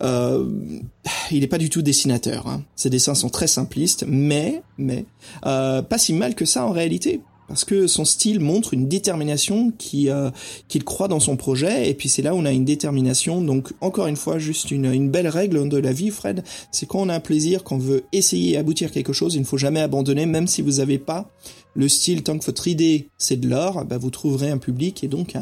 [0.00, 2.48] il n'est pas du tout dessinateur.
[2.48, 2.64] Hein.
[2.74, 5.04] Ses dessins sont très simplistes, mais mais
[5.42, 10.10] pas si mal que ça en réalité parce que son style montre une détermination qui
[10.10, 10.30] euh,
[10.68, 13.72] qu'il croit dans son projet et puis c'est là où on a une détermination donc
[13.80, 17.08] encore une fois juste une, une belle règle de la vie Fred c'est quand on
[17.08, 20.46] a un plaisir qu'on veut essayer aboutir quelque chose il ne faut jamais abandonner même
[20.46, 21.30] si vous n'avez pas
[21.74, 25.08] le style tant que votre idée c'est de l'or bah, vous trouverez un public et
[25.08, 25.34] donc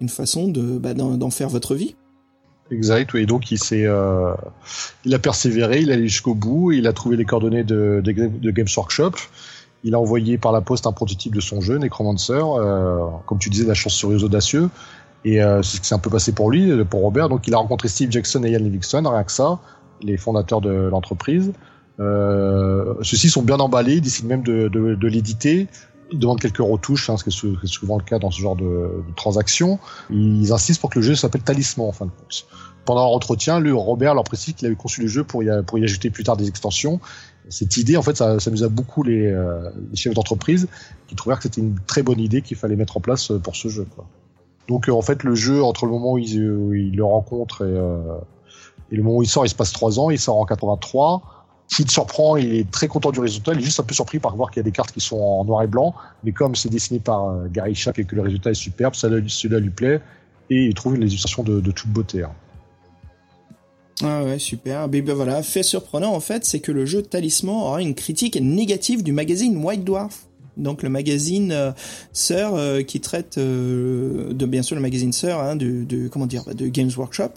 [0.00, 1.94] une façon de bah, d'en faire votre vie
[2.70, 3.26] Exact, oui.
[3.26, 4.34] Donc il s'est, euh,
[5.04, 8.12] il a persévéré, il est allé jusqu'au bout, il a trouvé les coordonnées de, de,
[8.12, 9.12] de Games Workshop.
[9.84, 12.32] Il a envoyé par la poste un prototype de son jeu, Necromancer.
[12.32, 14.70] Euh, comme tu disais, la chance sur les audacieux.
[15.24, 17.28] Et euh, c'est ce qui s'est un peu passé pour lui, pour Robert.
[17.28, 19.24] Donc il a rencontré Steve Jackson et Ian Livingstone, rien
[20.02, 21.52] les fondateurs de l'entreprise.
[22.00, 25.66] Euh, Ceux-ci sont bien emballés, décident même de, de, de l'éditer.
[26.10, 28.64] Ils demandent quelques retouches, hein, ce qui est souvent le cas dans ce genre de,
[28.64, 29.78] de transaction.
[30.10, 32.46] Ils insistent pour que le jeu s'appelle Talisman en fin de compte.
[32.84, 35.50] Pendant l'entretien, lui, Robert leur précise qu'il avait conçu le jeu pour y
[35.84, 37.00] ajouter plus tard des extensions
[37.48, 40.68] cette idée, en fait, ça, ça a beaucoup les, euh, les chefs d'entreprise
[41.06, 43.56] qui trouvèrent que c'était une très bonne idée qu'il fallait mettre en place euh, pour
[43.56, 43.86] ce jeu.
[44.68, 47.64] Donc, euh, en fait, le jeu, entre le moment où il, le rencontre
[48.90, 50.10] et, le moment où il sort, il se passe trois ans.
[50.10, 51.46] Il sort en 83.
[51.68, 53.52] S'il te surprend, il est très content du résultat.
[53.52, 55.18] Il est juste un peu surpris par voir qu'il y a des cartes qui sont
[55.18, 55.94] en noir et blanc.
[56.24, 59.70] Mais comme c'est dessiné par Gary Shack et que le résultat est superbe, cela lui
[59.70, 60.00] plaît.
[60.48, 62.22] Et il trouve une illustration de, de toute beauté.
[62.22, 62.32] Hein.
[64.02, 64.88] Ah ouais, super.
[64.88, 69.02] Ben, voilà, fait surprenant en fait, c'est que le jeu Talisman aura une critique négative
[69.02, 70.27] du magazine White Dwarf.
[70.58, 71.72] Donc le magazine euh,
[72.12, 76.26] sœur euh, qui traite euh, de bien sûr le magazine sœur hein, de, de, comment
[76.26, 77.30] dire de Games Workshop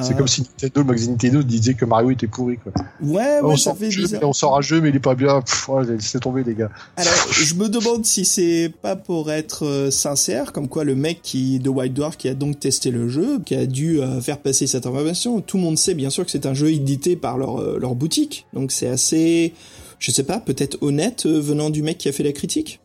[0.00, 2.58] C'est comme si Nintendo, le magazine Nintendo disait que Mario était pourri.
[2.58, 2.72] Quoi.
[3.00, 5.40] Ouais, ouais, ça fait jeu, On sort un jeu, mais il est pas bien.
[5.40, 6.70] Pff, ouais, laissez tomber, les gars.
[6.96, 11.20] Alors, je me demande si c'est pas pour être euh, sincère, comme quoi le mec
[11.22, 14.38] qui de White Dwarf qui a donc testé le jeu, qui a dû euh, faire
[14.38, 15.40] passer cette information.
[15.40, 17.94] Tout le monde sait bien sûr que c'est un jeu édité par leur euh, leur
[17.94, 19.54] boutique, donc c'est assez,
[20.02, 22.80] je sais pas, peut-être honnête venant du mec qui a fait la critique?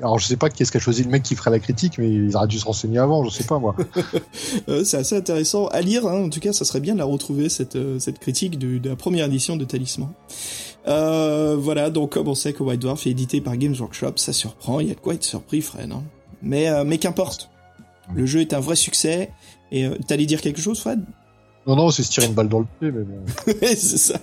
[0.00, 2.10] Alors je sais pas qui est-ce qu'a choisi le mec qui ferait la critique, mais
[2.10, 3.74] il aurait dû se renseigner avant, je sais pas moi.
[4.68, 6.24] Euh, c'est assez intéressant à lire, hein.
[6.24, 8.88] en tout cas ça serait bien de la retrouver, cette, euh, cette critique de, de,
[8.88, 10.10] la première édition de Talisman.
[10.86, 14.32] Euh, voilà, donc comme on sait que White Dwarf est édité par Games Workshop, ça
[14.32, 15.90] surprend, il y a de quoi être surpris Fred.
[15.90, 16.02] Hein.
[16.42, 17.50] Mais, euh, mais qu'importe,
[18.14, 19.30] le jeu est un vrai succès,
[19.72, 21.02] et t'allais dire quelque chose Fred?
[21.66, 23.24] Non, non, c'est se tirer une balle dans le pied, mais bon.
[23.62, 24.20] c'est ça.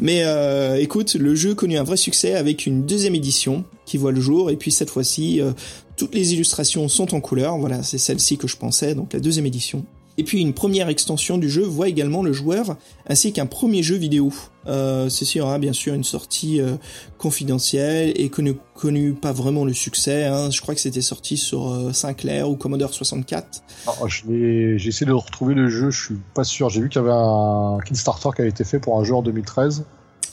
[0.00, 4.12] Mais euh, écoute, le jeu connu un vrai succès avec une deuxième édition qui voit
[4.12, 5.52] le jour et puis cette fois-ci euh,
[5.96, 7.56] toutes les illustrations sont en couleur.
[7.58, 9.84] Voilà, c'est celle-ci que je pensais, donc la deuxième édition.
[10.16, 12.76] Et puis une première extension du jeu voit également le joueur
[13.08, 14.32] ainsi qu'un premier jeu vidéo.
[14.66, 16.76] Euh, ceci aura bien sûr une sortie euh,
[17.18, 20.24] confidentielle et connu, connu pas vraiment le succès.
[20.24, 20.50] Hein.
[20.50, 23.62] Je crois que c'était sorti sur euh, Sinclair ou Commodore 64.
[23.86, 26.70] Ah, j'ai essayé de retrouver le jeu, je suis pas sûr.
[26.70, 29.22] J'ai vu qu'il y avait un Kickstarter qui avait été fait pour un jeu en
[29.22, 29.84] 2013.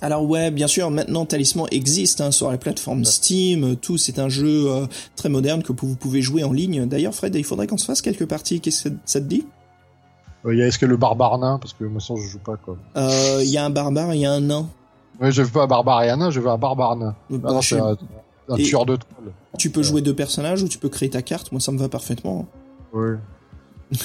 [0.02, 4.30] Alors ouais, bien sûr, maintenant Talisman existe hein, sur la plateforme Steam, tout, c'est un
[4.30, 6.88] jeu euh, très moderne que vous pouvez jouer en ligne.
[6.88, 9.46] D'ailleurs Fred, il faudrait qu'on se fasse quelques parties, qu'est-ce que ça te dit?
[10.46, 12.58] Il y a est-ce que le barbare nain parce que moi ça je joue pas
[12.58, 12.78] quoi.
[12.98, 14.68] Euh, il y a un barbare, il y a un nain.
[15.20, 17.16] Ouais, je veux pas un barbare et un nain, je veux un barbare nain.
[17.30, 17.96] Bah, c'est un,
[18.56, 19.34] tueur de trolls.
[19.58, 21.90] Tu peux jouer deux personnages ou tu peux créer ta carte, moi ça me va
[21.90, 22.48] parfaitement.
[22.94, 23.18] Oui.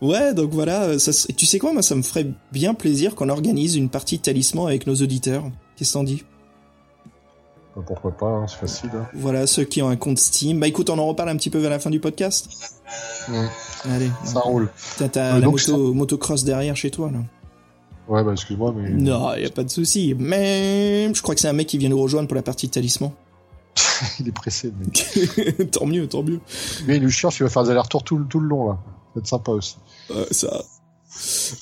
[0.00, 3.76] ouais, donc voilà, ça, tu sais quoi, moi ça me ferait bien plaisir qu'on organise
[3.76, 5.44] une partie de talisman avec nos auditeurs.
[5.76, 6.24] Qu'est-ce que t'en dis?
[7.86, 8.90] Pourquoi pas, hein, c'est facile.
[8.94, 9.06] Hein.
[9.14, 10.58] Voilà, ceux qui ont un compte Steam.
[10.58, 12.48] Bah écoute, on en reparle un petit peu vers la fin du podcast.
[13.88, 14.10] Allez.
[14.24, 14.70] Ça roule.
[14.98, 17.18] T'as la moto, motocross derrière chez toi, là.
[18.08, 18.90] Ouais, bah excuse-moi, mais.
[18.90, 20.16] Non, y a pas de souci.
[20.18, 22.72] Mais je crois que c'est un mec qui vient nous rejoindre pour la partie de
[22.72, 23.12] talisman.
[24.18, 25.70] il est pressé, mec.
[25.70, 26.40] tant mieux, tant mieux.
[26.86, 28.78] Mais il nous cherche, il va faire des allers-retours tout, tout le long, là.
[28.82, 29.76] Ça va être sympa aussi.
[30.32, 30.64] ça.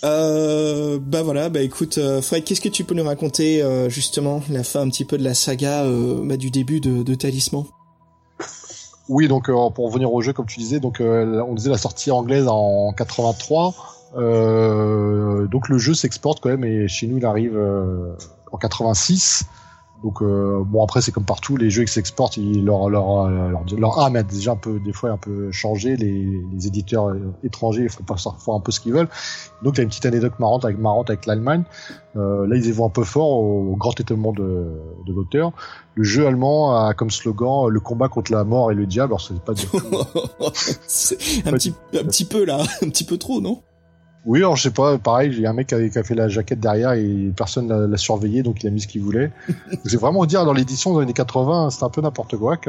[0.04, 4.42] Euh, bah voilà, bah écoute, euh, Fred, qu'est-ce que tu peux nous raconter euh, justement
[4.50, 5.84] la fin un petit peu de la saga
[6.24, 7.64] bah, du début de, Talisman?
[9.08, 12.46] Oui, donc pour revenir au jeu, comme tu disais, donc on disait la sortie anglaise
[12.46, 13.74] en 83.
[14.16, 17.58] Euh, donc le jeu s'exporte quand même et chez nous il arrive
[18.52, 19.44] en 86.
[20.02, 23.98] Donc euh, bon après c'est comme partout les jeux qui s'exportent leur, leur, leur leur
[23.98, 25.96] âme a déjà un peu des fois un peu changé.
[25.96, 29.08] Les, les éditeurs étrangers font pas font un peu ce qu'ils veulent.
[29.62, 31.64] Donc il y a une petite anecdote marrante avec marrante avec l'Allemagne.
[32.16, 34.70] Euh, là ils y vont un peu fort au, grand étonnement de,
[35.06, 35.52] de l'auteur.
[35.96, 39.14] Le jeu allemand a comme slogan le combat contre la mort et le diable.
[39.14, 39.78] Alors c'est pas du tout
[41.44, 42.58] un petit un petit peu là.
[42.82, 43.62] Un petit peu trop non?
[44.26, 46.28] Oui, alors je sais pas, pareil, il y a un mec qui a, fait la
[46.28, 49.32] jaquette derrière et personne l'a surveillé, donc il a mis ce qu'il voulait.
[49.84, 52.56] C'est vraiment dire dans l'édition des années 80, c'était un peu n'importe quoi.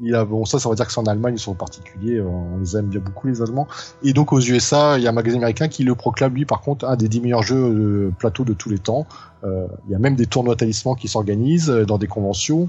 [0.00, 2.58] Il a, bon, ça, ça veut dire que c'est en Allemagne, ils sont particuliers, on
[2.58, 3.66] les aime bien beaucoup les Allemands.
[4.04, 6.60] Et donc aux USA, il y a un magazine américain qui le proclame lui, par
[6.60, 9.06] contre, un des 10 meilleurs jeux de plateau de tous les temps.
[9.42, 12.68] Euh, il y a même des tournois talismans qui s'organisent euh, dans des conventions.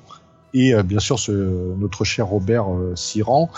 [0.55, 1.31] Et euh, bien sûr, ce,
[1.77, 2.65] notre cher Robert
[2.95, 3.49] Siran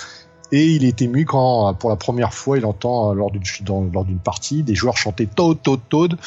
[0.52, 4.64] et il est ému quand, pour la première fois, il entend euh, lors d'une partie
[4.64, 6.18] des joueurs chanter Toad Toad Toad,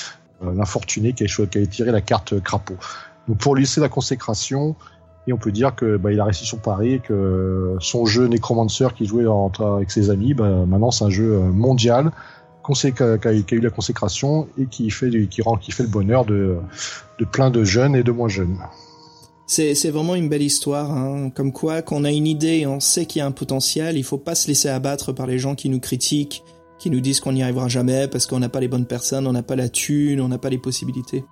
[0.43, 2.77] euh, l'infortuné qui a, qui a tiré la carte euh, crapaud.
[3.29, 4.77] Donc pour lui, c'est la consécration.
[5.27, 8.89] Et on peut dire que bah, il a réussi son pari, que son jeu Necromancer
[8.95, 12.11] qui jouait entre, avec ses amis, bah, maintenant c'est un jeu mondial
[12.63, 15.11] qui a, eu la consécration et qui fait,
[15.43, 16.59] rend, le bonheur de
[17.31, 18.59] plein de jeunes et de moins jeunes.
[19.47, 21.31] C'est, vraiment une belle histoire, hein.
[21.31, 24.19] comme quoi qu'on a une idée on sait qu'il y a un potentiel, il faut
[24.19, 26.43] pas se laisser abattre par les gens qui nous critiquent,
[26.79, 29.33] qui nous disent qu'on n'y arrivera jamais parce qu'on n'a pas les bonnes personnes, on
[29.33, 31.25] n'a pas la thune, on n'a pas les possibilités.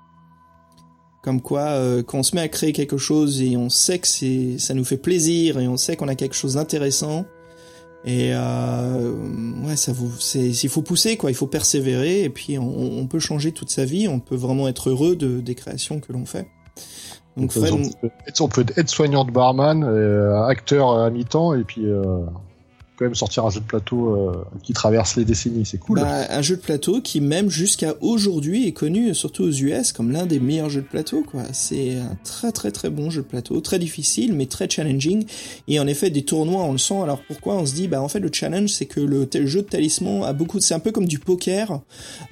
[1.23, 4.09] Comme quoi, euh, quand on se met à créer quelque chose et on sait que
[4.59, 7.25] ça nous fait plaisir et on sait qu'on a quelque chose d'intéressant,
[8.05, 9.13] et euh,
[9.65, 13.07] ouais, ça vous, c'est, il faut pousser quoi, il faut persévérer et puis on, on,
[13.07, 16.27] peut changer toute sa vie, on peut vraiment être heureux de des créations que l'on
[16.27, 16.49] fait.
[17.37, 17.53] Donc,
[18.41, 22.25] on peut être soignant de barman, euh, acteur à mi-temps, et puis euh,
[23.03, 26.01] même sortir un jeu de plateau euh, qui traverse les décennies, c'est cool.
[26.01, 30.11] Bah, un jeu de plateau qui même jusqu'à aujourd'hui est connu, surtout aux US, comme
[30.11, 31.23] l'un des meilleurs jeux de plateau.
[31.23, 31.43] quoi.
[31.53, 35.25] C'est un très très très bon jeu de plateau, très difficile mais très challenging.
[35.69, 37.01] Et en effet, des tournois, on le sent.
[37.03, 39.67] Alors pourquoi On se dit, bah en fait le challenge, c'est que le jeu de
[39.67, 40.61] talisman a beaucoup.
[40.61, 41.81] C'est un peu comme du poker.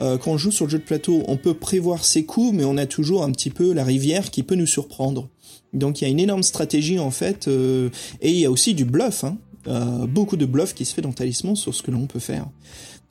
[0.00, 2.64] Euh, quand on joue sur le jeu de plateau, on peut prévoir ses coups, mais
[2.64, 5.28] on a toujours un petit peu la rivière qui peut nous surprendre.
[5.72, 8.74] Donc il y a une énorme stratégie en fait, euh, et il y a aussi
[8.74, 9.24] du bluff.
[9.24, 12.46] Hein beaucoup de bluff qui se fait dans Talisman sur ce que l'on peut faire.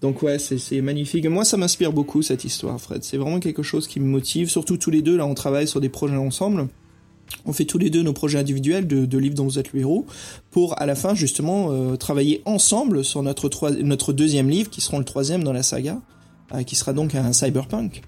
[0.02, 1.26] Donc ouais, c'est magnifique.
[1.26, 3.04] moi, ça m'inspire beaucoup cette histoire, Fred.
[3.04, 4.50] C'est vraiment quelque chose qui me motive.
[4.50, 6.70] Surtout tous les deux, là, on travaille sur des projets ensemble.
[7.46, 10.06] On fait tous les deux nos projets individuels de, livres dont vous êtes le héros
[10.52, 15.06] pour à la fin justement euh, travailler ensemble sur notre, deuxième livre qui sera le
[15.06, 16.02] troisième dans la saga,
[16.54, 18.02] euh, qui sera donc un cyberpunk.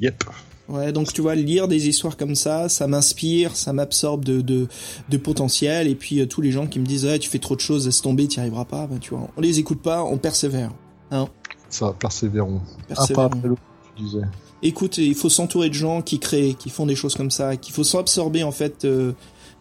[0.00, 0.24] Yep.
[0.68, 4.66] Ouais, donc tu vois, lire des histoires comme ça, ça m'inspire, ça m'absorbe de, de,
[5.10, 5.88] de, potentiel.
[5.88, 8.00] Et puis euh, tous les gens qui me disent, tu fais trop de choses, laisse
[8.00, 10.72] tomber, tu n'y arriveras pas, ben, tu vois, on les écoute pas, on persévère.
[11.10, 11.28] Hein
[11.68, 12.60] ça, persévérons.
[12.88, 13.26] Persévérons.
[13.26, 13.48] Après,
[13.96, 14.22] tu disais.
[14.62, 17.74] Écoute, il faut s'entourer de gens qui créent, qui font des choses comme ça, qu'il
[17.74, 18.86] faut s'absorber en fait.
[18.86, 19.12] Euh,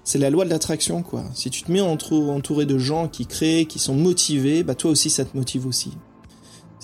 [0.06, 1.24] c'est la loi de l'attraction, quoi.
[1.34, 5.10] Si tu te mets entouré de gens qui créent, qui sont motivés, bah toi aussi
[5.10, 5.92] ça te motive aussi.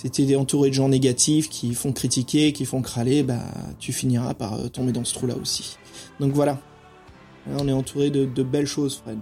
[0.02, 3.44] Si t'es entouré de gens négatifs qui font critiquer, qui font crâler, bah
[3.80, 5.78] tu finiras par euh, tomber dans ce trou-là aussi.
[6.22, 6.58] Donc voilà.
[7.58, 9.20] on est entouré de, de belles choses, Fred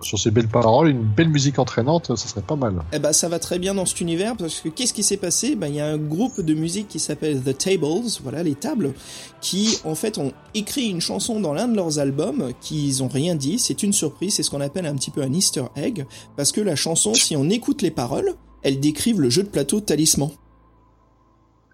[0.00, 2.82] sur ces belles paroles, une belle musique entraînante, ça serait pas mal.
[2.92, 5.54] Eh ben, ça va très bien dans cet univers parce que qu'est-ce qui s'est passé?
[5.54, 8.92] Ben, il y a un groupe de musique qui s'appelle The Tables, voilà les tables,
[9.40, 13.36] qui en fait ont écrit une chanson dans l'un de leurs albums qu'ils ont rien
[13.36, 13.58] dit.
[13.58, 16.60] C'est une surprise, c'est ce qu'on appelle un petit peu un Easter egg parce que
[16.60, 18.34] la chanson, si on écoute les paroles,
[18.68, 20.30] elles décrivent le jeu de plateau Talisman.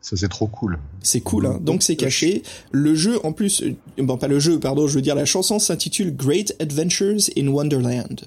[0.00, 0.78] Ça c'est trop cool.
[1.00, 1.58] C'est cool, hein.
[1.60, 2.42] donc c'est caché.
[2.70, 5.58] Le jeu, en plus, euh, bon pas le jeu, pardon, je veux dire la chanson
[5.58, 8.20] s'intitule Great Adventures in Wonderland.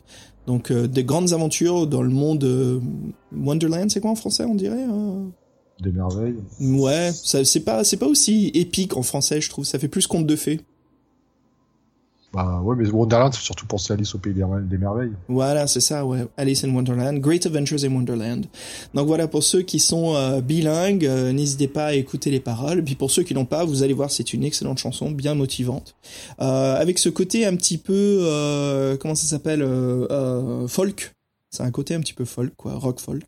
[0.47, 2.80] Donc euh, des grandes aventures dans le monde euh,
[3.32, 5.32] Wonderland, c'est quoi en français on dirait hein
[5.82, 6.38] Des merveilles.
[6.60, 9.63] Ouais, ça c'est pas c'est pas aussi épique en français, je trouve.
[9.63, 10.62] Ça fait plus conte de fées.
[12.38, 15.12] Bah ouais, mais Wonderland, c'est surtout penser Alice au pays des merveilles.
[15.28, 16.28] Voilà, c'est ça, ouais.
[16.38, 18.45] Alice in Wonderland, Great Adventures in Wonderland.
[18.93, 22.84] Donc voilà, pour ceux qui sont euh, bilingues, euh, n'hésitez pas à écouter les paroles.
[22.84, 25.95] Puis pour ceux qui n'ont pas, vous allez voir, c'est une excellente chanson, bien motivante,
[26.39, 29.67] euh, avec ce côté un petit peu, euh, comment ça s'appelle,
[30.67, 31.13] folk.
[31.50, 33.23] C'est un côté un petit peu folk, quoi, rock folk.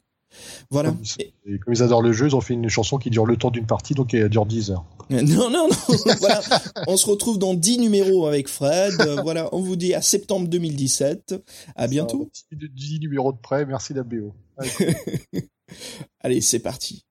[0.69, 0.89] Voilà.
[0.91, 1.01] Comme,
[1.45, 3.51] et comme ils adorent le jeu, ils ont fait une chanson qui dure le temps
[3.51, 4.85] d'une partie, donc elle dure 10 heures.
[5.09, 5.69] Non, non, non.
[6.19, 6.39] voilà.
[6.85, 8.93] On se retrouve dans 10 numéros avec Fred.
[9.23, 9.49] voilà.
[9.53, 11.33] On vous dit à septembre 2017.
[11.75, 12.29] À bientôt.
[12.51, 13.65] 10 numéros de près.
[13.65, 14.33] Merci la BO.
[16.21, 17.05] Allez, c'est parti.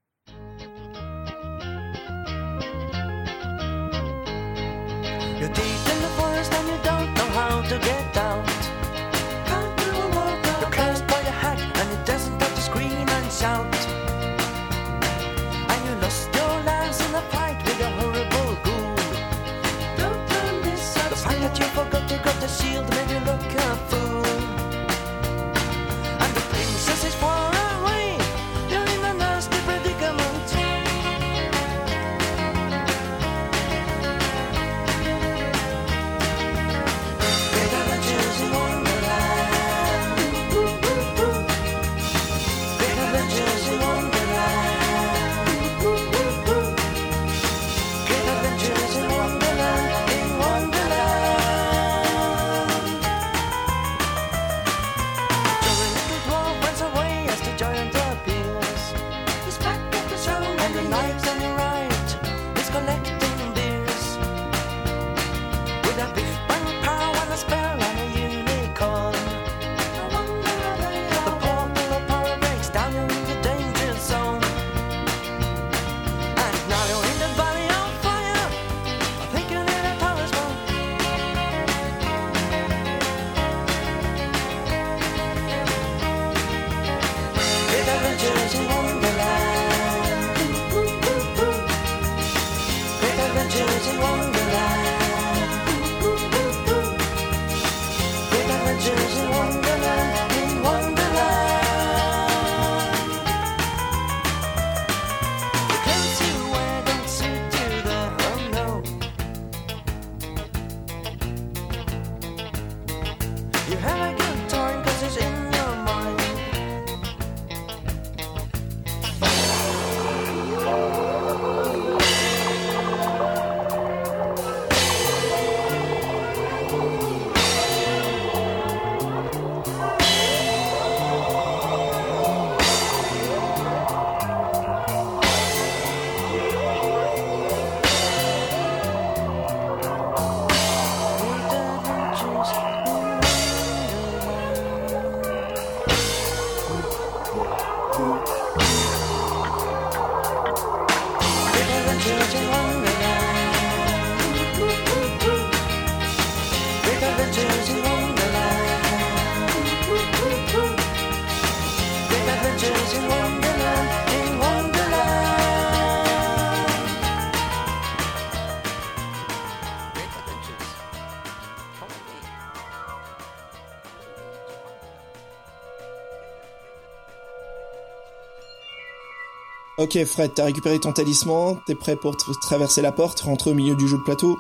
[179.79, 183.76] Ok Fred, t'as récupéré ton talisman, t'es prêt pour traverser la porte, rentrer au milieu
[183.76, 184.37] du jeu de plateau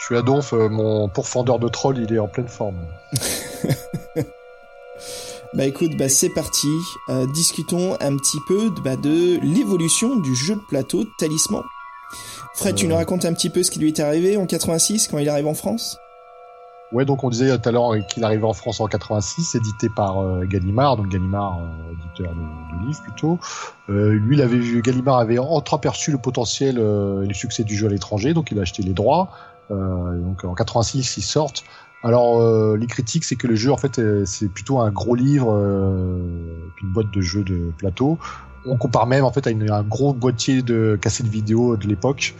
[0.00, 2.76] Je suis à Donf, euh, mon pourfendeur de troll il est en pleine forme.
[5.54, 6.66] bah écoute, bah c'est parti,
[7.08, 11.62] euh, discutons un petit peu de, bah, de l'évolution du jeu de plateau Talisman.
[12.54, 12.98] Fred, tu nous euh.
[12.98, 15.54] racontes un petit peu ce qui lui est arrivé en 86 quand il arrive en
[15.54, 15.98] France?
[16.90, 20.20] Ouais, donc on disait tout à l'heure qu'il arrivait en France en 86, édité par
[20.20, 23.38] euh, Gallimard, donc Gallimard, euh, éditeur de, livres plutôt.
[23.90, 27.88] Euh, lui, il avait vu, Gallimard avait entreaperçu le potentiel et le succès du jeu
[27.88, 29.30] à l'étranger, donc il a acheté les droits.
[29.70, 31.64] donc en 86, ils sortent.
[32.02, 32.40] Alors
[32.76, 37.10] les critiques, c'est que le jeu, en fait, c'est plutôt un gros livre, une boîte
[37.10, 38.18] de jeux de plateau.
[38.64, 42.34] On compare même en fait à, une, un gros boîtier de cassettes vidéo de l'époque.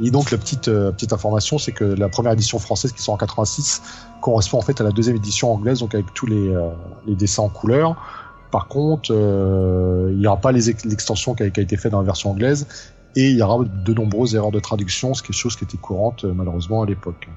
[0.00, 3.14] Et donc la petite euh, petite information, c'est que la première édition française qui sort
[3.14, 3.82] en 86
[4.20, 6.70] correspond en fait à la deuxième édition anglaise, donc avec tous les, euh,
[7.06, 7.96] les dessins en couleur.
[8.50, 12.06] Par contre, euh, il n'y aura pas l'extension qui, qui, a été faite dans la
[12.06, 12.66] version anglaise,
[13.16, 15.76] et il y aura de nombreuses erreurs de traduction, ce qui est chose qui était
[15.76, 17.28] courante malheureusement à l'époque.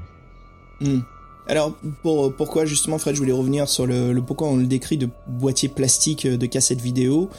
[0.79, 0.99] Hmm.
[1.47, 4.97] Alors pour, pourquoi justement Fred, je voulais revenir sur le, le, pourquoi on le décrit
[4.97, 7.29] de boîtier plastique de cassette vidéo?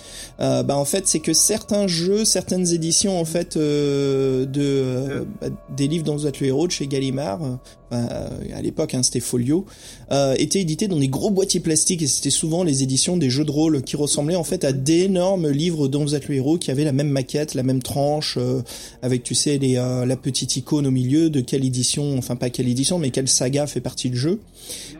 [0.41, 5.25] Euh, bah en fait c'est que certains jeux, certaines éditions en fait euh, de euh,
[5.41, 7.57] bah, des livres dont vous êtes le héros de chez Gallimard, euh,
[7.93, 9.67] à l'époque hein, c'était Folio,
[10.11, 13.45] euh, étaient édités dans des gros boîtiers plastiques et c'était souvent les éditions des jeux
[13.45, 16.71] de rôle qui ressemblaient en fait à d'énormes livres dont vous êtes le héros qui
[16.71, 18.63] avaient la même maquette, la même tranche, euh,
[19.03, 22.51] avec tu sais les, euh, la petite icône au milieu de quelle édition, enfin pas
[22.51, 24.41] quelle édition, mais quelle saga fait partie du jeu.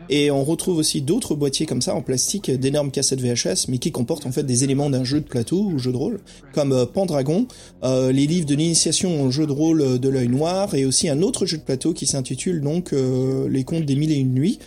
[0.09, 3.91] Et on retrouve aussi d'autres boîtiers comme ça en plastique, d'énormes cassettes VHS, mais qui
[3.91, 6.19] comportent en fait des éléments d'un jeu de plateau ou jeu de rôle,
[6.53, 7.47] comme euh, Pendragon,
[7.83, 11.21] euh, les livres de l'initiation au jeu de rôle de l'œil noir, et aussi un
[11.21, 14.59] autre jeu de plateau qui s'intitule donc euh, Les contes des mille et une nuits.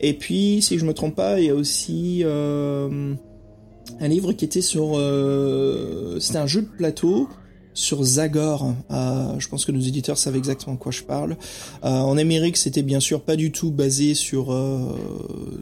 [0.00, 4.62] Et puis, si je me trompe pas, il y a aussi un livre qui était
[4.62, 4.94] sur...
[6.20, 7.28] C'était un jeu de plateau
[7.74, 8.74] sur Zagor.
[8.90, 11.36] Euh, je pense que nos éditeurs savent exactement de quoi je parle.
[11.84, 14.96] Euh, en Amérique, c'était bien sûr pas du tout basé sur euh,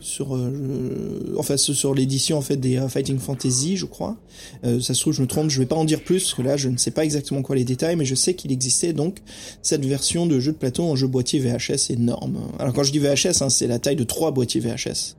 [0.01, 4.17] sur euh, enfin sur l'édition en fait des euh, Fighting Fantasy, je crois.
[4.65, 5.51] Euh, ça se trouve, je me trompe.
[5.51, 7.57] Je vais pas en dire plus parce que là, je ne sais pas exactement quoi
[7.57, 9.19] les détails, mais je sais qu'il existait donc
[9.63, 12.39] cette version de jeu de plateau en jeu boîtier VHS énorme.
[12.59, 15.18] Alors quand je dis VHS, hein, c'est la taille de trois boîtiers VHS.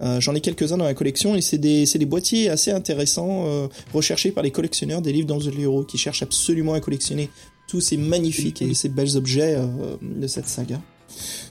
[0.00, 3.66] Euh, j'en ai quelques-uns dans la collection et c'est des, des boîtiers assez intéressants euh,
[3.92, 7.30] recherchés par les collectionneurs des livres dans The Hero qui cherchent absolument à collectionner
[7.66, 10.80] tous ces magnifiques et ces belles objets euh, de cette saga.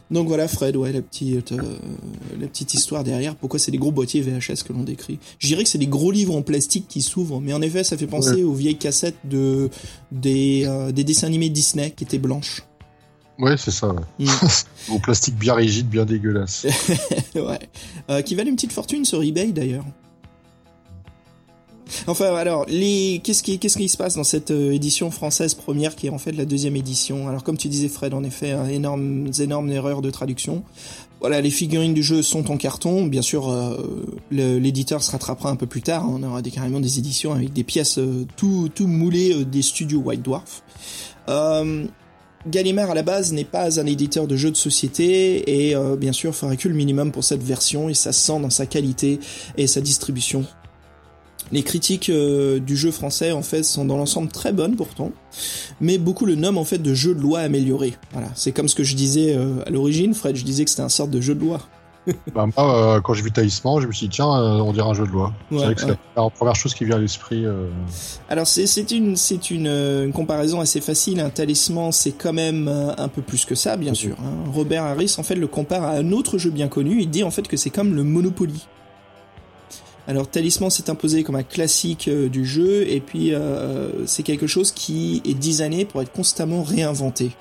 [0.09, 3.35] Donc voilà Fred, ouais, la petite, la petite histoire derrière.
[3.35, 5.19] Pourquoi c'est des gros boîtiers VHS que l'on décrit?
[5.39, 7.97] Je dirais que c'est des gros livres en plastique qui s'ouvrent, mais en effet, ça
[7.97, 9.69] fait penser aux vieilles cassettes de
[10.13, 12.66] des, des dessins animés Disney qui étaient blanches.
[13.39, 13.88] Ouais, c'est ça.
[13.89, 14.01] Ouais.
[14.19, 14.93] Mm.
[14.93, 16.65] Au plastique bien rigide, bien dégueulasse.
[17.35, 17.59] ouais.
[18.09, 19.85] Euh, qui valent une petite fortune sur eBay d'ailleurs.
[22.07, 23.21] Enfin, alors, les...
[23.23, 26.17] qu'est-ce qui, qu'est-ce qui se passe dans cette euh, édition française première qui est en
[26.17, 27.27] fait la deuxième édition?
[27.27, 30.63] Alors, comme tu disais, Fred, en effet, hein, énorme, énorme erreur de traduction.
[31.19, 33.05] Voilà, les figurines du jeu sont en carton.
[33.07, 36.05] Bien sûr, euh, l'éditeur se rattrapera un peu plus tard.
[36.09, 39.99] On aura des, carrément des éditions avec des pièces euh, tout, tout moulées des studios
[39.99, 40.63] White Dwarf.
[42.45, 46.13] Gallimard à la base n'est pas un éditeur de jeux de société et euh, bien
[46.13, 49.19] sûr fera le minimum pour cette version et ça sent dans sa qualité
[49.57, 50.45] et sa distribution.
[51.51, 55.11] Les critiques euh, du jeu français en fait sont dans l'ensemble très bonnes pourtant,
[55.79, 57.95] mais beaucoup le nomment en fait de jeu de loi amélioré.
[58.11, 60.81] Voilà, c'est comme ce que je disais euh, à l'origine, Fred, je disais que c'était
[60.83, 61.61] un sorte de jeu de loi.
[62.34, 64.89] bah, moi, euh, quand j'ai vu Talisman, je me suis dit, tiens, euh, on dirait
[64.89, 65.34] un jeu de loi.
[65.49, 67.45] c'est vrai que c'est la première chose qui vient à l'esprit.
[67.45, 67.68] Euh.
[68.30, 71.20] Alors, c'est, c'est, une, c'est une, une, comparaison assez facile.
[71.20, 74.16] Un talisman, c'est quand même un peu plus que ça, bien sûr.
[74.20, 74.49] Hein.
[74.53, 77.01] Robert Harris, en fait, le compare à un autre jeu bien connu.
[77.01, 78.68] Il dit, en fait, que c'est comme le Monopoly.
[80.08, 84.47] Alors Talisman s'est imposé comme un classique euh, du jeu et puis euh, c'est quelque
[84.47, 87.32] chose qui est designé pour être constamment réinventé.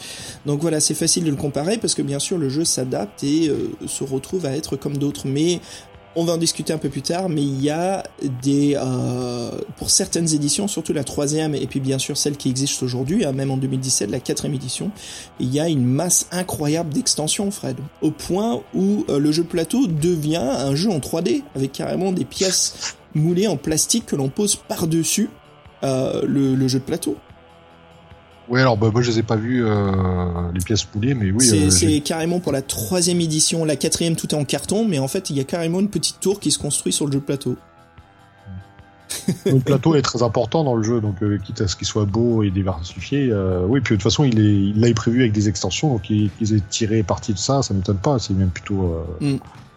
[0.46, 3.48] Donc voilà, c'est facile de le comparer parce que bien sûr le jeu s'adapte et
[3.48, 5.28] euh, se retrouve à être comme d'autres.
[5.28, 5.60] Mais
[6.16, 8.02] on va en discuter un peu plus tard, mais il y a
[8.42, 12.82] des, euh, pour certaines éditions, surtout la troisième et puis bien sûr celle qui existe
[12.82, 14.90] aujourd'hui, hein, même en 2017, la quatrième édition,
[15.38, 19.86] il y a une masse incroyable d'extensions, Fred, au point où euh, le jeu plateau
[19.86, 24.56] devient un jeu en 3D avec carrément des pièces moulées en plastique que l'on pose
[24.56, 25.28] par-dessus
[25.84, 27.16] euh, le jeu de plateau.
[28.48, 31.70] Oui, alors bah, moi je les ai pas vus euh, les pièces moulées, mais oui.
[31.70, 35.08] C'est euh, carrément pour la troisième édition, la quatrième tout est en carton, mais en
[35.08, 37.24] fait il y a carrément une petite tour qui se construit sur le jeu de
[37.24, 37.56] plateau.
[39.46, 42.04] le plateau est très important dans le jeu, donc euh, quitte à ce qu'il soit
[42.04, 43.32] beau et diversifié.
[43.66, 46.54] oui, puis de toute façon il est, il l'a prévu avec des extensions, donc qu'ils
[46.54, 48.18] aient tiré parti de ça, ça m'étonne pas.
[48.18, 48.96] C'est même plutôt.
[49.20, 49.36] Mm.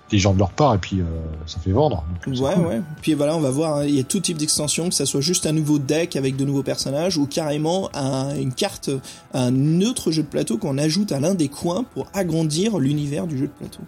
[0.10, 1.06] Des gens de leur part et puis euh,
[1.46, 2.04] ça fait vendre.
[2.28, 2.82] ouais, ouais.
[3.02, 5.22] Puis voilà, on va voir, hein, il y a tout type d'extension, que ça soit
[5.22, 7.90] juste un nouveau deck avec de nouveaux personnages ou carrément
[8.38, 8.90] une carte,
[9.34, 13.38] un autre jeu de plateau qu'on ajoute à l'un des coins pour agrandir l'univers du
[13.38, 13.82] jeu de plateau.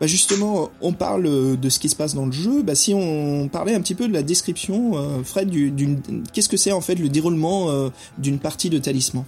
[0.00, 2.62] Bah justement, on parle de ce qui se passe dans le jeu.
[2.62, 6.00] Bah si on parlait un petit peu de la description, euh, Fred, d'une,
[6.32, 9.24] qu'est-ce que c'est en fait le déroulement euh, d'une partie de Talisman?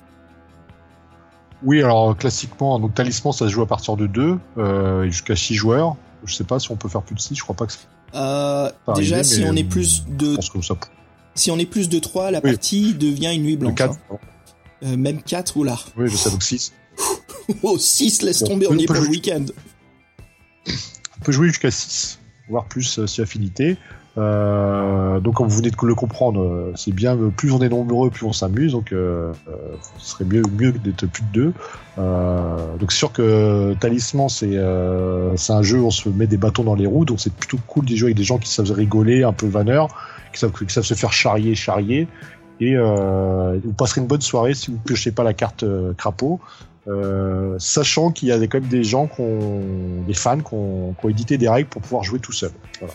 [1.63, 4.39] Oui, alors classiquement, donc Talisman, ça se joue à partir de 2
[5.09, 5.97] jusqu'à 6 joueurs.
[6.25, 7.73] Je sais pas si on peut faire plus de 6, je crois pas que
[8.15, 10.37] euh, Déjà, si on est plus de.
[11.35, 13.75] Si on est plus de 3, la partie devient une nuit blanche.
[13.75, 13.99] 4.
[14.11, 14.19] Hein.
[14.85, 15.79] Euh, même 4 ou là.
[15.97, 16.73] Oui, je sais, donc 6.
[17.63, 19.45] oh, 6, laisse tomber, on, est pour le week-end.
[20.67, 23.77] On peut jouer jusqu'à 6, voire plus euh, si affinité.
[24.17, 28.11] Euh, donc comme vous venez de le comprendre, euh, c'est bien, plus on est nombreux,
[28.11, 29.53] plus on s'amuse, donc euh, euh
[29.99, 31.53] ce serait mieux, mieux d'être plus de deux.
[31.99, 36.65] Euh, donc c'est sûr que Talisman, c'est un jeu où on se met des bâtons
[36.65, 39.25] dans les roues, donc c'est plutôt cool de jouer avec des gens qui savent rigoler,
[39.25, 39.89] un peu vanneurs,
[40.33, 42.07] qui savent, qui savent se faire charrier, charrier,
[42.61, 45.65] et vous passerez une bonne soirée si vous piochez pas la carte
[45.97, 46.41] crapaud.
[46.87, 50.95] Euh, sachant qu'il y a quand même des gens, qui ont, des fans qui ont,
[51.01, 52.51] qui ont, édité des règles pour pouvoir jouer tout seul.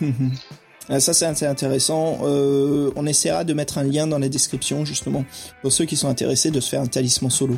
[0.90, 2.18] Euh, ça c'est intéressant.
[2.22, 5.24] Euh, on essaiera de mettre un lien dans la description justement
[5.62, 7.56] pour ceux qui sont intéressés de se faire un talisman solo.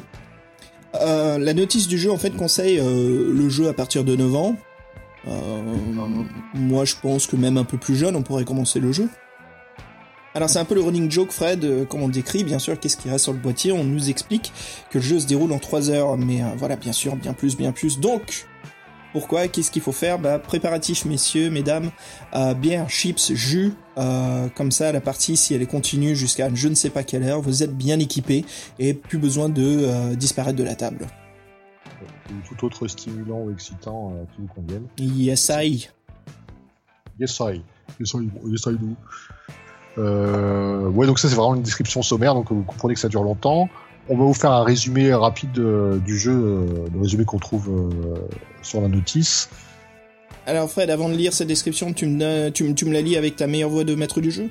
[1.01, 4.57] Euh, la notice du jeu en fait conseille le jeu à partir de 9 ans.
[6.55, 9.09] moi je pense que même un peu plus jeune on pourrait commencer le jeu.
[10.35, 13.11] Alors c'est un peu le running joke Fred, comme on décrit, bien sûr, qu'est-ce qui
[13.11, 14.51] reste sur le boîtier, on nous explique
[14.91, 17.71] que le jeu se déroule en 3 heures, mais voilà, bien sûr, bien plus, bien
[17.71, 18.01] plus.
[18.01, 18.47] Donc,
[19.13, 19.47] pourquoi?
[19.49, 20.19] Qu'est-ce qu'il faut faire?
[20.19, 21.91] Bah, Préparatifs, messieurs, mesdames,
[22.35, 23.75] euh, bière, chips, jus.
[23.99, 27.23] Euh, comme ça, la partie, si elle est continue jusqu'à je ne sais pas quelle
[27.23, 28.45] heure, vous êtes bien équipés
[28.79, 31.07] et plus besoin de euh, disparaître de la table.
[32.49, 34.87] tout autre stimulant ou excitant qui vous convienne.
[34.99, 35.89] Yes, I.
[37.21, 37.63] Yes, I.
[38.01, 38.97] Yes, I, yes, I do.
[40.91, 43.69] ouais, donc ça, c'est vraiment une description sommaire, donc vous comprenez que ça dure longtemps.
[44.09, 45.53] On va vous faire un résumé rapide
[46.05, 47.91] du jeu, le résumé qu'on trouve
[48.63, 49.49] sur la notice.
[50.47, 53.47] Alors Fred, avant de lire cette description, tu me, tu, me la lis avec ta
[53.47, 54.51] meilleure voix de maître du jeu?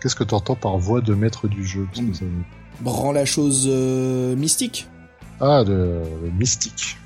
[0.00, 1.86] Qu'est-ce que tu entends par voix de maître du jeu
[2.80, 4.88] Brand la chose euh, mystique.
[5.40, 6.02] Ah, de,
[6.38, 6.98] mystique.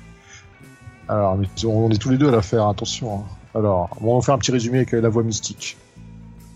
[1.07, 3.19] Alors, on est tous les deux à la faire, attention.
[3.19, 3.23] Hein.
[3.55, 5.77] Alors, on va faire un petit résumé avec la voix mystique.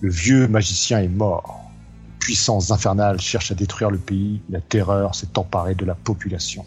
[0.01, 1.64] Le vieux magicien est mort.
[2.25, 4.41] Puissance infernale cherche à détruire le pays.
[4.49, 6.65] La terreur s'est emparée de la population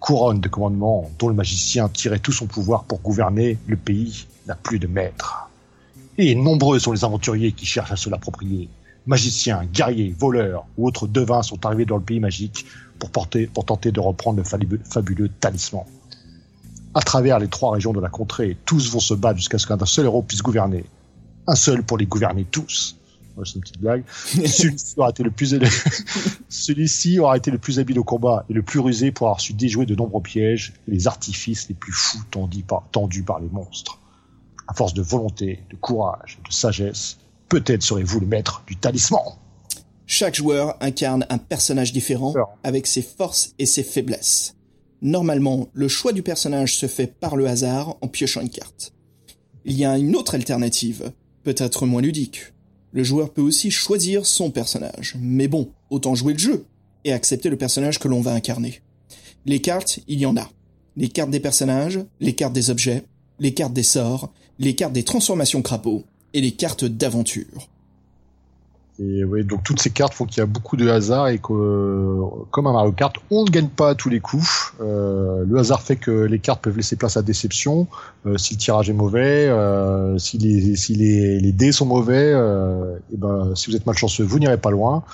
[0.00, 4.56] couronne de commandement dont le magicien tirait tout son pouvoir pour gouverner le pays n'a
[4.56, 5.48] plus de maître.
[6.18, 8.68] Et nombreux sont les aventuriers qui cherchent à se l'approprier.
[9.06, 12.66] Magiciens, guerriers, voleurs ou autres devins sont arrivés dans le pays magique
[12.98, 15.84] pour, pour tenter de reprendre le fabuleux talisman.
[16.94, 19.86] À travers les trois régions de la contrée, tous vont se battre jusqu'à ce qu'un
[19.86, 20.84] seul héros puisse gouverner.
[21.46, 22.96] Un seul pour les gouverner tous
[23.44, 24.04] c'est une petite blague.
[24.08, 25.56] Celui-ci aura été le plus
[26.48, 29.52] Celui-ci aura été le plus habile au combat et le plus rusé pour avoir su
[29.52, 33.48] déjouer de nombreux pièges et les artifices les plus fous tendus par, tendus par les
[33.48, 33.98] monstres.
[34.68, 37.18] À force de volonté, de courage et de sagesse,
[37.48, 39.22] peut-être serez-vous le maître du talisman.
[40.06, 44.56] Chaque joueur incarne un personnage différent avec ses forces et ses faiblesses.
[45.00, 48.92] Normalement, le choix du personnage se fait par le hasard en piochant une carte.
[49.64, 51.12] Il y a une autre alternative,
[51.42, 52.52] peut-être moins ludique,
[52.92, 55.16] le joueur peut aussi choisir son personnage.
[55.18, 56.64] Mais bon, autant jouer le jeu
[57.04, 58.80] et accepter le personnage que l'on va incarner.
[59.46, 60.50] Les cartes, il y en a.
[60.96, 63.04] Les cartes des personnages, les cartes des objets,
[63.40, 67.68] les cartes des sorts, les cartes des transformations crapauds et les cartes d'aventure.
[68.98, 72.20] Et oui, donc toutes ces cartes font qu'il y a beaucoup de hasard et que,
[72.50, 74.74] comme un Mario Kart, on ne gagne pas à tous les coups.
[74.80, 77.88] Euh, le hasard fait que les cartes peuvent laisser place à déception.
[78.26, 82.32] Euh, si le tirage est mauvais, euh, si, les, si les, les dés sont mauvais,
[82.34, 85.04] euh, et ben, si vous êtes malchanceux, vous n'irez pas loin.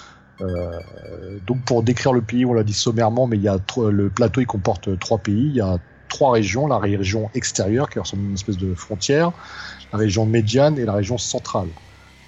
[0.40, 3.58] Euh, donc pour décrire le pays, on l'a dit sommairement, mais il y a
[3.90, 5.46] le plateau il comporte trois pays.
[5.50, 9.32] Il y a trois régions, la région extérieure qui ressemble à une espèce de frontière,
[9.92, 11.68] la région médiane et la région centrale.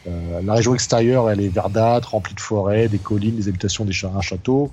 [0.07, 3.93] Euh, la région extérieure, elle est verdâtre, remplie de forêts, des collines, des habitations, des
[4.05, 4.71] un château.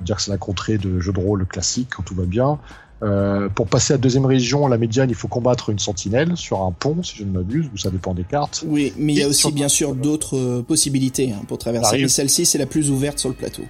[0.00, 2.58] On dire que c'est la contrée de jeux de rôle classique quand tout va bien.
[3.02, 6.62] Euh, pour passer à la deuxième région, la médiane, il faut combattre une sentinelle sur
[6.62, 8.64] un pont, si je ne m'abuse, ou ça dépend des cartes.
[8.66, 12.02] Oui, mais il y a aussi bien sûr d'autres euh, possibilités hein, pour traverser.
[12.02, 13.62] Mais celle-ci, c'est la plus ouverte sur le plateau.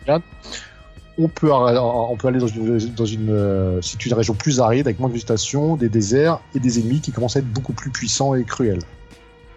[1.20, 5.08] On peut, on peut aller dans une, dans une, une région plus aride, avec moins
[5.08, 8.44] de végétation, des déserts et des ennemis qui commencent à être beaucoup plus puissants et
[8.44, 8.78] cruels.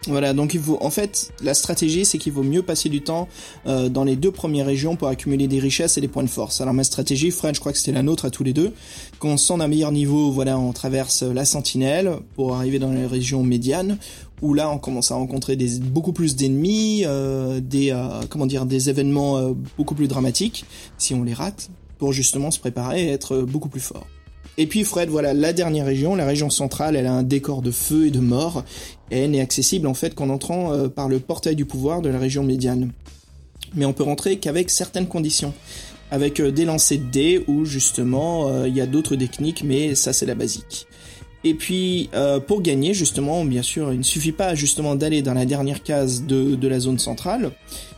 [0.07, 3.27] Voilà, donc il faut, en fait, la stratégie, c'est qu'il vaut mieux passer du temps
[3.67, 6.59] euh, dans les deux premières régions pour accumuler des richesses et des points de force.
[6.59, 8.73] Alors ma stratégie, Fred, je crois que c'était la nôtre à tous les deux.
[9.19, 13.05] Quand on sent d'un meilleur niveau, voilà, on traverse la Sentinelle pour arriver dans les
[13.05, 13.99] régions médianes,
[14.41, 18.65] où là, on commence à rencontrer des, beaucoup plus d'ennemis, euh, des, euh, comment dire,
[18.65, 20.65] des événements euh, beaucoup plus dramatiques,
[20.97, 24.07] si on les rate, pour justement se préparer et être beaucoup plus fort.
[24.57, 27.71] Et puis Fred, voilà, la dernière région, la région centrale, elle a un décor de
[27.71, 28.63] feu et de mort,
[29.09, 32.09] et elle n'est accessible en fait qu'en entrant euh, par le portail du pouvoir de
[32.09, 32.91] la région médiane.
[33.75, 35.53] Mais on peut rentrer qu'avec certaines conditions.
[36.13, 39.95] Avec euh, des lancers de dés, où justement euh, il y a d'autres techniques, mais
[39.95, 40.87] ça c'est la basique.
[41.43, 42.11] Et puis
[42.45, 46.23] pour gagner justement, bien sûr, il ne suffit pas justement d'aller dans la dernière case
[46.23, 47.51] de, de la zone centrale.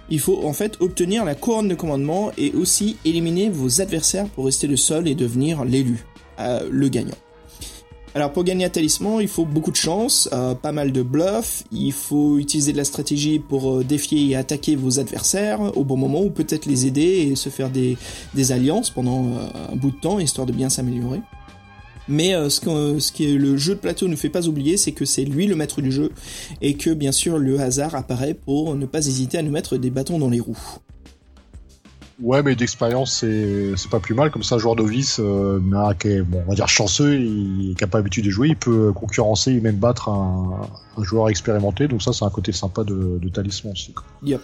[0.10, 4.46] Il faut en fait obtenir la couronne de commandement et aussi éliminer vos adversaires pour
[4.46, 6.06] rester le seul et devenir l'élu.
[6.40, 7.16] Euh, le gagnant.
[8.16, 11.64] Alors pour gagner un talisman, il faut beaucoup de chance, euh, pas mal de bluff,
[11.72, 15.98] il faut utiliser de la stratégie pour euh, défier et attaquer vos adversaires au bon
[15.98, 17.98] moment ou peut-être les aider et se faire des,
[18.52, 19.32] alliances pendant
[19.72, 21.22] un bout de temps histoire de bien s'améliorer.
[22.08, 25.06] Mais ce, que, ce que le jeu de plateau ne fait pas oublier, c'est que
[25.06, 26.12] c'est lui le maître du jeu
[26.62, 29.90] et que bien sûr le hasard apparaît pour ne pas hésiter à nous mettre des
[29.90, 30.78] bâtons dans les roues.
[32.22, 34.30] Ouais, mais d'expérience, c'est, pas plus mal.
[34.30, 37.98] Comme ça, un joueur novice, euh, bon, on va dire chanceux, il, qui a pas
[37.98, 41.88] l'habitude de jouer, il peut concurrencer et même battre un, un joueur expérimenté.
[41.88, 43.94] Donc ça, c'est un côté sympa de, talisman aussi.
[44.24, 44.42] Yep.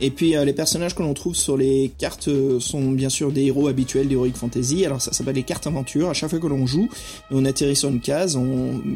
[0.00, 3.30] Et puis euh, les personnages que l'on trouve sur les cartes euh, sont bien sûr
[3.30, 4.84] des héros habituels d'Heroic Fantasy.
[4.84, 6.10] Alors ça s'appelle les cartes aventure.
[6.10, 6.88] À chaque fois que l'on joue,
[7.30, 8.38] on atterrit sur une case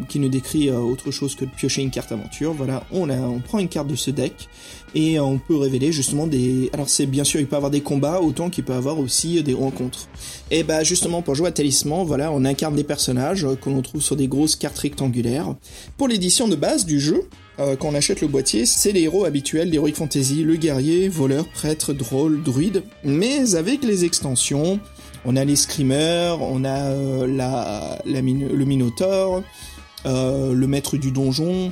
[0.08, 2.52] qui nous décrit euh, autre chose que de piocher une carte aventure.
[2.52, 4.48] Voilà, on, on prend une carte de ce deck
[4.94, 6.70] et on peut révéler justement des...
[6.72, 9.54] Alors c'est bien sûr, il peut avoir des combats autant qu'il peut avoir aussi des
[9.54, 10.08] rencontres.
[10.50, 14.02] Et bah justement pour jouer à Talisman, voilà, on incarne des personnages que l'on trouve
[14.02, 15.54] sur des grosses cartes rectangulaires.
[15.96, 17.28] Pour l'édition de base du jeu,
[17.60, 21.46] euh, quand on achète le boîtier, c'est les héros habituels d'Heroic Fantasy, le guerrier, voleur,
[21.48, 24.80] prêtre, drôle, druide, mais avec les extensions,
[25.24, 29.44] on a les screamers, on a euh, la, le minotaure,
[30.06, 31.70] euh, le maître du donjon,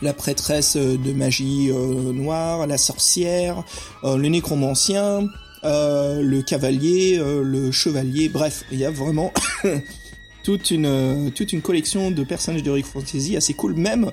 [0.00, 3.64] la prêtresse de magie noire, la sorcière,
[4.02, 5.26] le nécromancien,
[5.62, 9.30] le cavalier, le chevalier, bref, il y a vraiment
[10.42, 14.10] toute une toute une collection de personnages d'Heroic Fantasy assez cool même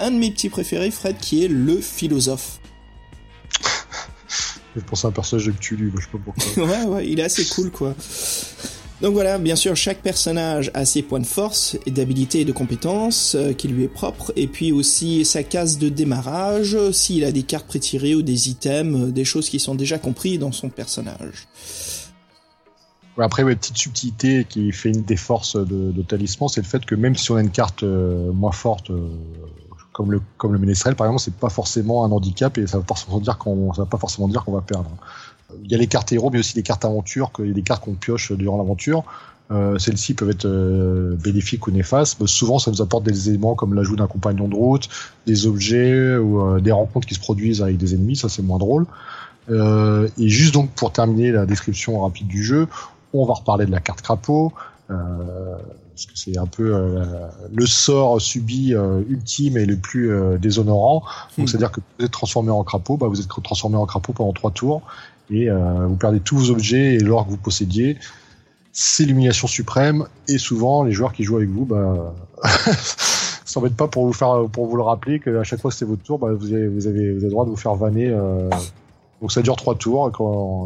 [0.00, 2.60] un de mes petits préférés, Fred, qui est le philosophe.
[4.76, 6.64] Je pense à un personnage de Cthulhu, je sais pas pourquoi.
[6.66, 7.94] ouais, ouais, il est assez cool, quoi.
[9.00, 12.52] Donc voilà, bien sûr, chaque personnage a ses points de force et d'habilité et de
[12.52, 17.30] compétences euh, qui lui est propre, et puis aussi sa case de démarrage, s'il a
[17.30, 20.70] des cartes prétirées ou des items, euh, des choses qui sont déjà compris dans son
[20.70, 21.46] personnage.
[23.18, 26.94] Après, une petite subtilité qui fait une des forces de, talisman, c'est le fait que
[26.94, 28.90] même si on a une carte euh, moins forte,
[29.92, 32.84] comme le comme le ménestrel par exemple, c'est pas forcément un handicap et ça va
[32.84, 34.90] forcément dire qu'on ça va pas forcément dire qu'on va perdre.
[35.62, 37.62] Il y a les cartes héros, mais aussi les cartes aventure, il y a des
[37.62, 39.04] cartes qu'on pioche durant l'aventure.
[39.50, 42.24] Euh, Celles-ci peuvent être euh, bénéfiques ou néfastes.
[42.26, 44.88] souvent, ça nous apporte des éléments comme l'ajout d'un compagnon de route,
[45.26, 48.16] des objets ou euh, des rencontres qui se produisent avec des ennemis.
[48.16, 48.86] Ça, c'est moins drôle.
[49.50, 52.66] Euh, et juste donc pour terminer la description rapide du jeu,
[53.22, 54.52] on va reparler de la carte crapaud.
[54.90, 55.56] Euh,
[55.94, 57.04] parce que c'est un peu euh,
[57.52, 61.04] le sort subi euh, ultime et le plus euh, déshonorant.
[61.38, 61.46] Donc, hmm.
[61.46, 64.50] c'est-à-dire que vous êtes transformé en crapaud, bah, vous êtes transformé en crapaud pendant trois
[64.50, 64.82] tours
[65.30, 67.96] et vous perdez tous vos objets et l'or que vous possédiez.
[68.72, 72.14] C'est l'humiliation suprême et souvent les joueurs qui jouent avec vous, bah,
[73.46, 76.02] s'embêtent pas pour vous faire, pour vous le rappeler qu'à chaque fois que c'est votre
[76.02, 78.14] tour, bah, vous avez, vous avez, vous avez le droit de vous faire vanner
[79.24, 80.12] donc ça dure trois tours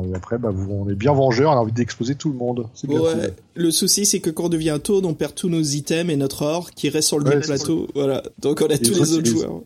[0.04, 2.66] et, après bah, on est bien vengeur, on a envie d'exploser tout le monde.
[2.88, 3.32] ouais.
[3.54, 6.42] Le souci c'est que quand on devient tour, on perd tous nos items et notre
[6.42, 7.86] or qui reste sur le plateau.
[7.94, 8.24] Voilà.
[8.40, 9.60] Donc on a tous les autres joueurs.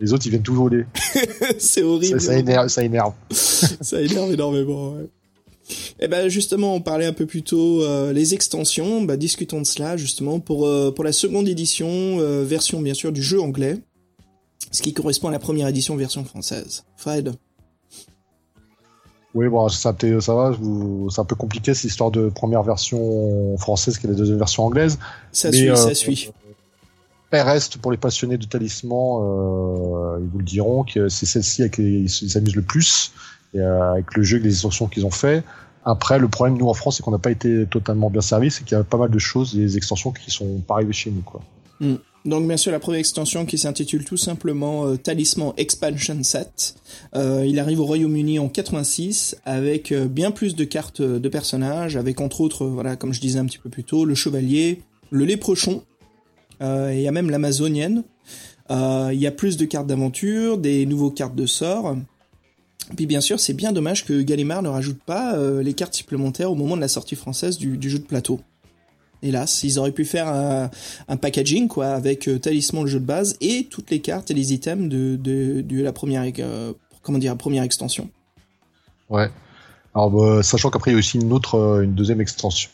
[0.00, 0.86] Les autres ils viennent tout voler.
[1.58, 2.20] c'est horrible.
[2.20, 2.66] Ça, énerve.
[2.66, 4.94] Ça énerve, ça énerve énormément.
[4.94, 5.04] Ouais.
[6.00, 9.02] Et eh ben justement, on parlait un peu plus tôt euh, les extensions.
[9.02, 11.86] Bah, discutons de cela justement pour euh, pour la seconde édition,
[12.18, 13.78] euh, version bien sûr du jeu anglais,
[14.72, 16.82] ce qui correspond à la première édition version française.
[16.96, 17.36] Fred.
[19.34, 20.52] Oui, bon, ça, ça va,
[21.10, 24.64] c'est un peu compliqué cette histoire de première version française qui est la deuxième version
[24.64, 24.98] anglaise.
[25.32, 26.30] Ça suit, ça euh, suit.
[27.30, 31.62] Elle reste pour les passionnés de talisman, euh, ils vous le diront que c'est celle-ci
[31.62, 33.12] avec ils s'amusent le plus
[33.54, 35.42] et, euh, avec le jeu et les extensions qu'ils ont fait.
[35.86, 38.64] Après, le problème nous en France, c'est qu'on n'a pas été totalement bien servi, c'est
[38.64, 41.22] qu'il y a pas mal de choses, des extensions qui sont pas arrivées chez nous,
[41.22, 41.40] quoi.
[41.80, 41.94] Mm.
[42.24, 46.76] Donc bien sûr la première extension qui s'intitule tout simplement euh, Talisman Expansion Set.
[47.16, 51.96] Euh, il arrive au Royaume-Uni en 86 avec euh, bien plus de cartes de personnages,
[51.96, 55.24] avec entre autres, voilà, comme je disais un petit peu plus tôt, le chevalier, le
[55.24, 55.82] léprochon,
[56.60, 58.04] et il y a même l'amazonienne.
[58.70, 61.96] Il y a plus de cartes d'aventure, des nouveaux cartes de sort.
[62.96, 66.54] Puis bien sûr, c'est bien dommage que Gallimard ne rajoute pas les cartes supplémentaires au
[66.54, 68.40] moment de la sortie française du, jeu de plateau.
[69.22, 73.68] Hélas, ils auraient pu faire un, packaging quoi avec talisman le jeu de base et
[73.70, 76.24] toutes les cartes et les items de, de, la première
[77.02, 78.08] comment dire première extension.
[79.10, 79.30] Ouais.
[79.94, 82.70] Alors, bah, sachant qu'après, il y a aussi une autre, euh, une deuxième extension,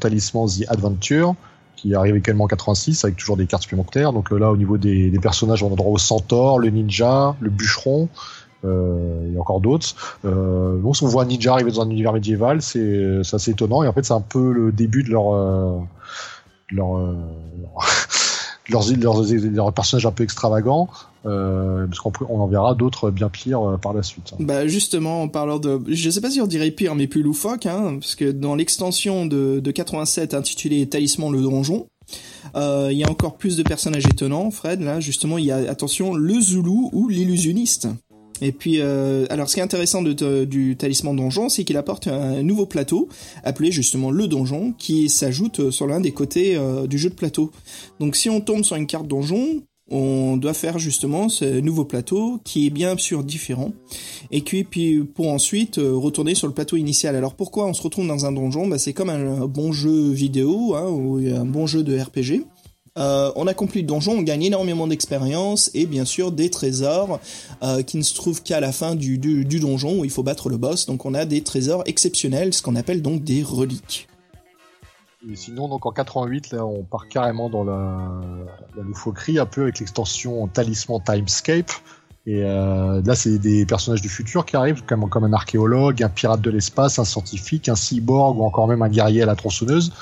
[0.00, 1.34] Talisman The Adventure,
[1.76, 4.12] qui arrive également en 86, avec toujours des cartes supplémentaires.
[4.12, 7.50] Donc euh, là, au niveau des, personnages, on a droit au centaure, le ninja, le
[7.50, 8.08] bûcheron,
[8.64, 9.94] euh, et encore d'autres.
[10.24, 13.82] Euh, donc, on voit ninja arriver dans un univers médiéval, c'est assez étonnant.
[13.82, 15.32] Et en fait, c'est un peu le début de leur,
[16.70, 17.78] leur, leur
[18.68, 20.88] leurs, leurs, leurs, personnages un peu extravagants,
[21.26, 24.32] euh, parce qu'on on en verra d'autres bien pires euh, par la suite.
[24.32, 24.36] Hein.
[24.40, 27.66] Bah justement, en parlant de, je sais pas si on dirait pire, mais plus loufoque,
[27.66, 31.86] hein, parce que dans l'extension de, de 87 intitulée Talisman le donjon,
[32.56, 34.80] euh, il y a encore plus de personnages étonnants, Fred.
[34.80, 37.88] Là, justement, il y a attention le Zoulou ou l'illusionniste.
[38.40, 42.42] Et puis, euh, alors ce qui est intéressant du talisman donjon, c'est qu'il apporte un
[42.42, 43.08] nouveau plateau,
[43.44, 47.50] appelé justement le donjon, qui s'ajoute sur l'un des côtés euh, du jeu de plateau.
[48.00, 52.40] Donc si on tombe sur une carte donjon, on doit faire justement ce nouveau plateau
[52.42, 53.72] qui est bien sûr différent
[54.30, 57.16] et puis, pour ensuite euh, retourner sur le plateau initial.
[57.16, 58.66] Alors pourquoi on se retrouve dans un donjon?
[58.66, 62.44] Bah, C'est comme un, bon jeu vidéo hein, ou un bon jeu de RPG.
[62.96, 67.18] Euh, on accomplit le donjon, on gagne énormément d'expérience et bien sûr des trésors
[67.64, 70.56] euh, qui ne se trouvent qu'à la fin du, donjon où il faut battre le
[70.56, 70.86] boss.
[70.86, 74.08] Donc on a des trésors exceptionnels, ce qu'on appelle donc des reliques.
[75.34, 78.20] Sinon, donc en 88, là, on part carrément dans la,
[78.76, 81.72] loufoquerie, un peu avec l'extension Talisman Timescape.
[82.26, 86.42] Et euh, là, c'est des personnages du futur qui arrivent, comme un archéologue, un pirate
[86.42, 89.92] de l'espace, un scientifique, un cyborg ou encore même un guerrier à la tronçonneuse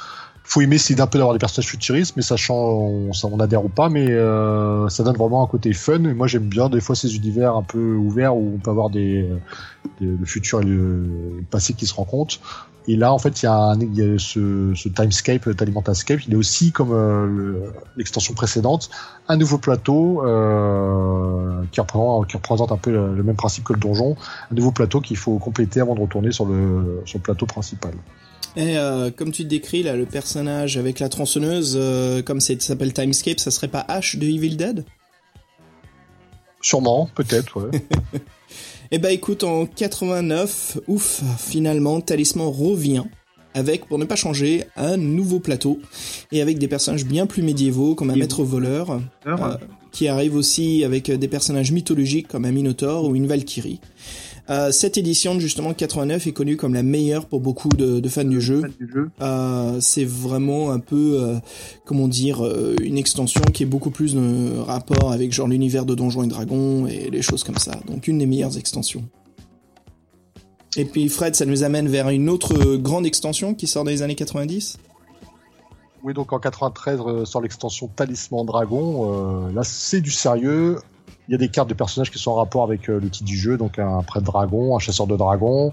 [0.44, 3.68] faut aimer c'est d'un peu d'avoir des personnages futuristes, mais sachant on, on adhère ou
[3.68, 6.04] pas, mais euh, ça donne vraiment un côté fun.
[6.04, 8.90] Et moi j'aime bien des fois ces univers un peu ouverts où on peut avoir
[8.90, 9.28] des,
[10.00, 12.38] le futur et le, passé qui se rencontrent.
[12.88, 16.32] Et là en fait il y a, un, y a ce, ce Timescape, Talimentascape, il
[16.32, 18.90] est aussi comme euh, l'extension précédente,
[19.28, 24.16] un nouveau plateau euh, qui, représente, un peu le, le, même principe que le donjon,
[24.50, 27.92] un nouveau plateau qu'il faut compléter avant de retourner sur le, sur le plateau principal.
[28.56, 32.92] Et euh, comme tu décris là, le personnage avec la tronçonneuse, euh, comme ça s'appelle
[32.92, 34.84] Timescape, ça serait pas Ash de Evil Dead?
[36.60, 37.80] Sûrement, peut-être, ouais.
[38.94, 43.04] Eh ben écoute, en 89, ouf, finalement, Talisman revient
[43.54, 45.80] avec, pour ne pas changer, un nouveau plateau
[46.30, 49.56] et avec des personnages bien plus médiévaux comme un maître voleur, euh,
[49.92, 53.80] qui arrive aussi avec des personnages mythologiques comme un Minotaur ou une Valkyrie.
[54.50, 58.24] Euh, cette édition de justement 89 est connue comme la meilleure pour beaucoup de, fans
[58.24, 58.62] du jeu.
[59.20, 61.38] Euh, c'est vraiment un peu, euh,
[61.84, 62.44] comment dire,
[62.82, 66.86] une extension qui est beaucoup plus de rapport avec genre l'univers de Donjons et Dragons
[66.86, 67.72] et les choses comme ça.
[67.86, 69.04] Donc une des meilleures extensions.
[70.76, 74.02] Et puis Fred, ça nous amène vers une autre grande extension qui sort dans les
[74.02, 74.78] années 90.
[76.02, 79.52] Oui, donc en 93 sort l'extension Talisman Dragon.
[79.54, 80.78] là, c'est du sérieux.
[81.28, 83.26] Il y a des cartes de personnages qui sont en rapport avec euh, le titre
[83.26, 85.72] du jeu, donc un prêtre dragon, un chasseur de dragons,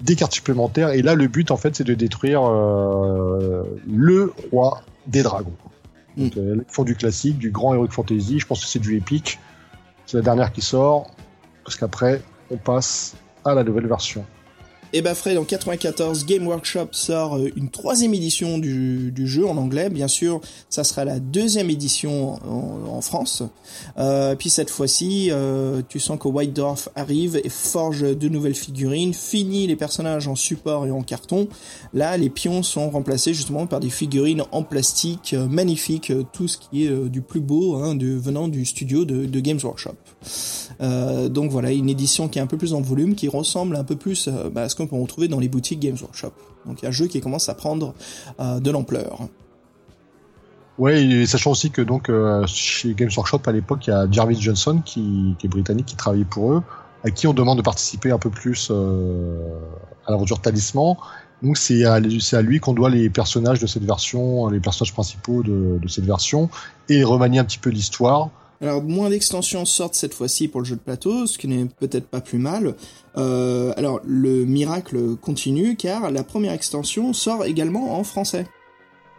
[0.00, 0.90] des cartes supplémentaires.
[0.90, 5.56] Et là, le but, en fait, c'est de détruire euh, le roi des dragons.
[6.16, 8.38] Donc, euh, ils font du classique, du grand heroic fantasy.
[8.38, 9.38] Je pense que c'est du épique.
[10.06, 11.10] C'est la dernière qui sort,
[11.64, 14.24] parce qu'après, on passe à la nouvelle version.
[14.94, 19.58] Et bah Fred, en 94, Game Workshop sort euh, une troisième édition du, jeu en
[19.58, 19.90] anglais.
[19.90, 23.42] Bien sûr, ça sera la deuxième édition en, France.
[23.98, 28.54] Euh, puis cette fois-ci, euh, tu sens que White Dwarf arrive et forge de nouvelles
[28.54, 31.48] figurines, finit les personnages en support et en carton.
[31.92, 36.86] Là, les pions sont remplacés justement par des figurines en plastique magnifiques, tout ce qui
[36.86, 39.96] est du plus beau hein, venant du studio de, de Games Workshop.
[40.80, 43.96] donc voilà, une édition qui est un peu plus en volume, qui ressemble un peu
[43.96, 46.32] plus bah, à ce qu'on peut retrouver dans les boutiques Games Workshop.
[46.66, 47.94] Donc il y a un jeu qui commence à prendre
[48.40, 49.28] euh, de l'ampleur.
[50.78, 54.40] Oui, sachant aussi que donc euh, chez Games Workshop à l'époque, il y a Jarvis
[54.40, 56.62] Johnson qui, est britannique, qui travaillait pour eux,
[57.04, 59.58] à qui on demande de participer un peu plus euh,
[60.06, 60.94] à l'aventure Talisman.
[61.42, 65.78] Donc c'est à, lui qu'on doit les personnages de cette version, les personnages principaux de,
[65.80, 66.48] de cette version,
[66.88, 68.30] et remanier un petit peu l'histoire
[68.60, 72.08] alors moins d'extensions sortent cette fois-ci pour le jeu de plateau, ce qui n'est peut-être
[72.08, 72.74] pas plus mal.
[73.16, 78.46] Euh, alors le miracle continue car la première extension sort également en français.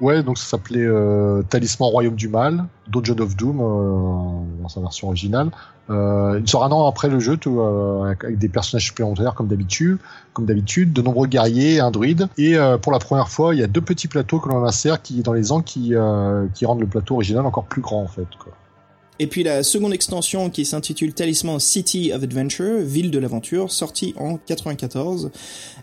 [0.01, 4.79] Ouais, donc ça s'appelait euh, Talisman Royaume du Mal, Dungeon of Doom euh, dans sa
[4.79, 5.51] version originale.
[5.89, 7.37] il sort un an après le jeu,
[8.05, 9.97] avec des personnages supplémentaires comme d'habitude,
[10.33, 12.29] comme d'habitude, de nombreux guerriers, un druide.
[12.37, 15.21] Et pour la première fois, il y a deux petits plateaux que l'on insère qui
[15.21, 18.27] dans les ans qui rendent le plateau original encore plus grand en fait.
[19.21, 24.13] Et puis la seconde extension qui s'intitule Talisman City of Adventure, Ville de l'aventure, sortie
[24.17, 25.31] en 94.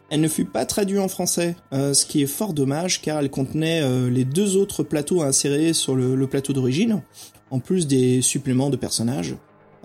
[0.08, 3.30] Elle ne fut pas traduite en français, euh, ce qui est fort dommage car elle
[3.30, 7.02] contenait euh, les deux autres plateaux insérés sur le, plateau d'origine,
[7.50, 9.36] en plus des suppléments de personnages.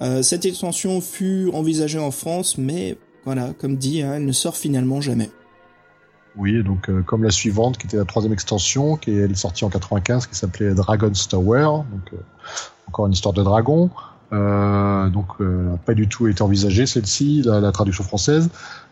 [0.02, 4.56] Euh, cette extension fut envisagée en France, mais voilà, comme dit, hein, elle ne sort
[4.56, 5.30] finalement jamais.
[6.38, 10.28] Oui, donc comme la suivante, qui était la troisième extension, qui est, sortie en 95,
[10.28, 12.14] qui s'appelait Dragon's Tower, donc
[12.92, 13.90] encore une histoire de dragon.
[14.34, 18.50] Euh, donc euh, pas du tout été envisagée celle-ci, la, traduction française.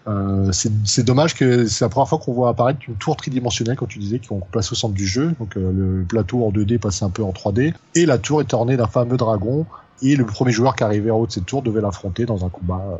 [0.07, 3.87] Euh, c'est dommage que c'est la première fois qu'on voit apparaître une tour tridimensionnelle, comme
[3.87, 5.33] tu disais, qu'on place au centre du jeu.
[5.39, 8.53] Donc euh, le plateau en 2D passait un peu en 3D, et la tour est
[8.53, 9.65] ornée d'un fameux dragon.
[10.01, 12.49] Et le premier joueur qui arrivait en haut de cette tour devait l'affronter dans un
[12.49, 12.99] combat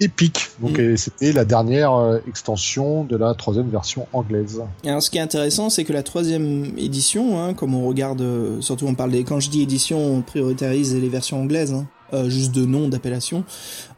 [0.00, 0.50] euh, épique.
[0.60, 0.96] Donc mm.
[0.96, 4.62] c'était la dernière euh, extension de la troisième version anglaise.
[4.84, 8.24] alors ce qui est intéressant, c'est que la troisième édition, hein, comme on regarde,
[8.60, 11.72] surtout on parle des, quand je dis édition, on prioritarise les versions anglaises.
[11.72, 11.86] Hein.
[12.12, 13.44] Euh, juste de nom d'appellation,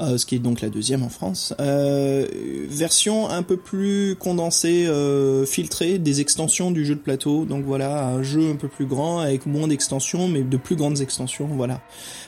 [0.01, 1.53] euh, ce qui est donc la deuxième en France.
[1.61, 2.27] Euh,
[2.69, 7.45] version un peu plus condensée, euh, filtrée des extensions du jeu de plateau.
[7.45, 11.01] Donc voilà, un jeu un peu plus grand avec moins d'extensions, mais de plus grandes
[11.01, 11.49] extensions.
[11.53, 11.83] Voilà.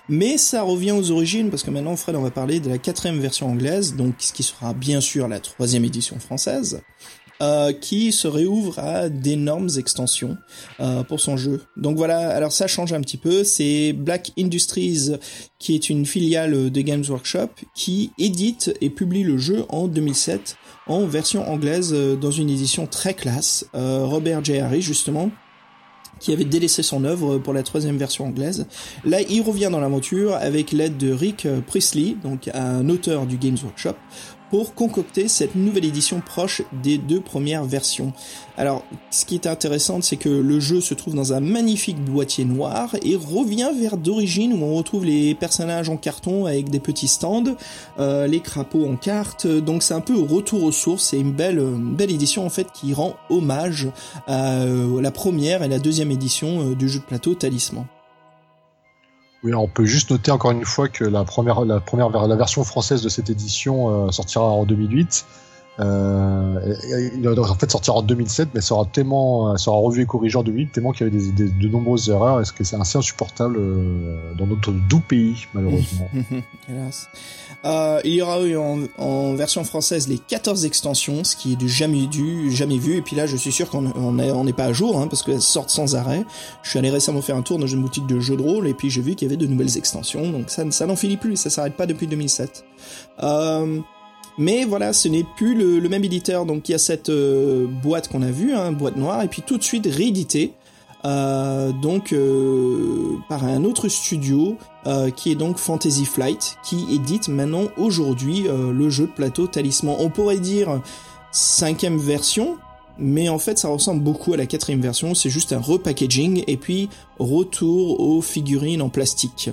[0.08, 3.18] Mais ça revient aux origines parce que maintenant, Fred, on va parler de la quatrième
[3.18, 6.82] version anglaise, donc ce qui sera bien sûr la troisième édition française.
[7.42, 10.36] Euh, qui se réouvre à d'énormes extensions
[10.78, 11.62] euh, pour son jeu.
[11.78, 13.44] Donc voilà, alors ça change un petit peu.
[13.44, 15.12] C'est Black Industries,
[15.58, 20.58] qui est une filiale de Games Workshop, qui édite et publie le jeu en 2007
[20.86, 23.64] en version anglaise euh, dans une édition très classe.
[23.72, 24.58] Robert J.
[24.58, 25.30] Harris, justement,
[26.18, 28.66] qui avait délaissé son œuvre pour la troisième version anglaise.
[29.06, 33.56] Là, il revient dans l'aventure avec l'aide de Rick Priestley, donc un auteur du Games
[33.62, 33.94] Workshop,
[34.50, 38.12] pour concocter cette nouvelle édition proche des deux premières versions.
[38.56, 42.44] Alors, ce qui est intéressant, c'est que le jeu se trouve dans un magnifique boîtier
[42.44, 47.08] noir et revient vers d'origine où on retrouve les personnages en carton avec des petits
[47.08, 47.56] stands,
[47.98, 49.46] euh, les crapauds en cartes.
[49.46, 51.04] Donc c'est un peu retour aux sources.
[51.04, 53.88] C'est une belle, belle édition en fait qui rend hommage
[54.26, 57.86] à euh, la première et la deuxième édition euh, du jeu de plateau Talisman.
[59.42, 62.62] Oui, on peut juste noter encore une fois que la première, la première, la version
[62.62, 65.24] française de cette édition euh, sortira en 2008
[65.80, 66.74] euh,
[67.16, 70.72] il en fait sortir en 2007, mais sera tellement, sera revu et corrigé en 2008,
[70.72, 72.40] tellement qu'il y avait des, de nombreuses erreurs.
[72.40, 76.08] Est-ce que c'est assez insupportable euh, dans notre doux pays, malheureusement?
[76.68, 77.08] Hélas.
[77.64, 81.68] Euh, il y aura eu en, version française les 14 extensions, ce qui est du
[81.68, 82.96] jamais dû, jamais vu.
[82.96, 85.40] Et puis là, je suis sûr qu'on n'est on pas à jour, hein, parce qu'elles
[85.40, 86.24] sortent sans arrêt.
[86.62, 88.74] Je suis allé récemment faire un tour dans une boutique de jeux de rôle, et
[88.74, 90.30] puis j'ai vu qu'il y avait de nouvelles extensions.
[90.30, 92.64] Donc ça, ça n'en finit plus, ça s'arrête pas depuis 2007.
[93.22, 93.80] Euh,
[94.40, 98.08] mais voilà, ce n'est plus le, même éditeur, donc il y a cette euh, boîte
[98.08, 100.54] qu'on a vue, hein, boîte noire, et puis tout de suite réédité,
[101.04, 104.56] euh, donc euh, par un autre studio
[105.14, 109.94] qui est donc Fantasy Flight, qui édite maintenant aujourd'hui le jeu de plateau Talisman.
[109.98, 110.80] On pourrait dire
[111.32, 112.56] cinquième version,
[112.96, 116.56] mais en fait ça ressemble beaucoup à la quatrième version, c'est juste un repackaging et
[116.56, 116.88] puis
[117.18, 119.50] retour aux figurines en plastique.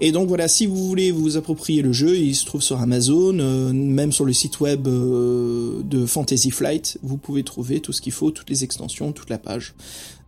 [0.00, 3.38] Et donc voilà, si vous voulez vous approprier le jeu, il se trouve sur Amazon,
[3.38, 8.00] euh, même sur le site web euh, de Fantasy Flight, vous pouvez trouver tout ce
[8.00, 9.74] qu'il faut, toutes les extensions, toute la page.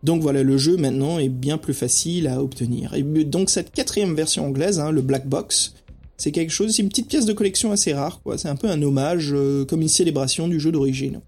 [0.03, 2.95] Donc voilà, le jeu maintenant est bien plus facile à obtenir.
[2.95, 5.74] Et donc cette quatrième version anglaise, hein, le Black Box,
[6.16, 8.38] c'est quelque chose, c'est une petite pièce de collection assez rare, quoi.
[8.38, 11.20] C'est un peu un hommage, euh, comme une célébration du jeu d'origine.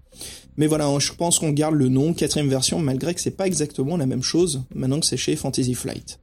[0.55, 3.97] Mais voilà, je pense qu'on garde le nom quatrième version, malgré que c'est pas exactement
[3.97, 6.19] la même chose, maintenant que c'est chez Fantasy Flight.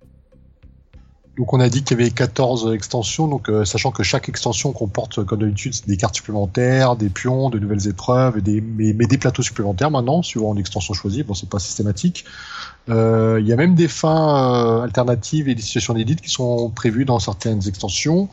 [1.37, 4.73] Donc on a dit qu'il y avait 14 extensions, donc euh, sachant que chaque extension
[4.73, 9.19] comporte comme d'habitude des cartes supplémentaires, des pions, de nouvelles épreuves, et des, mais, des
[9.19, 11.25] plateaux supplémentaires maintenant, suivant l'extension choisie.
[11.25, 12.25] Bon, c'est pas systématique.
[12.89, 16.71] Euh, il y a même des fins euh, alternatives et des situations d'édite qui sont
[16.71, 18.29] prévues dans certaines extensions,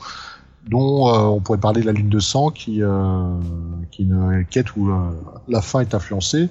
[0.70, 2.82] dont on pourrait parler de la lune de sang, qui,
[3.92, 4.92] qui est une quête où
[5.48, 6.50] la fin est influencée.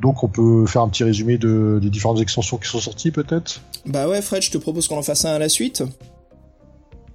[0.00, 3.60] Donc on peut faire un petit résumé de, des différentes extensions qui sont sorties peut-être?
[3.86, 5.82] Bah ouais Fred, je te propose qu'on en fasse un à la suite.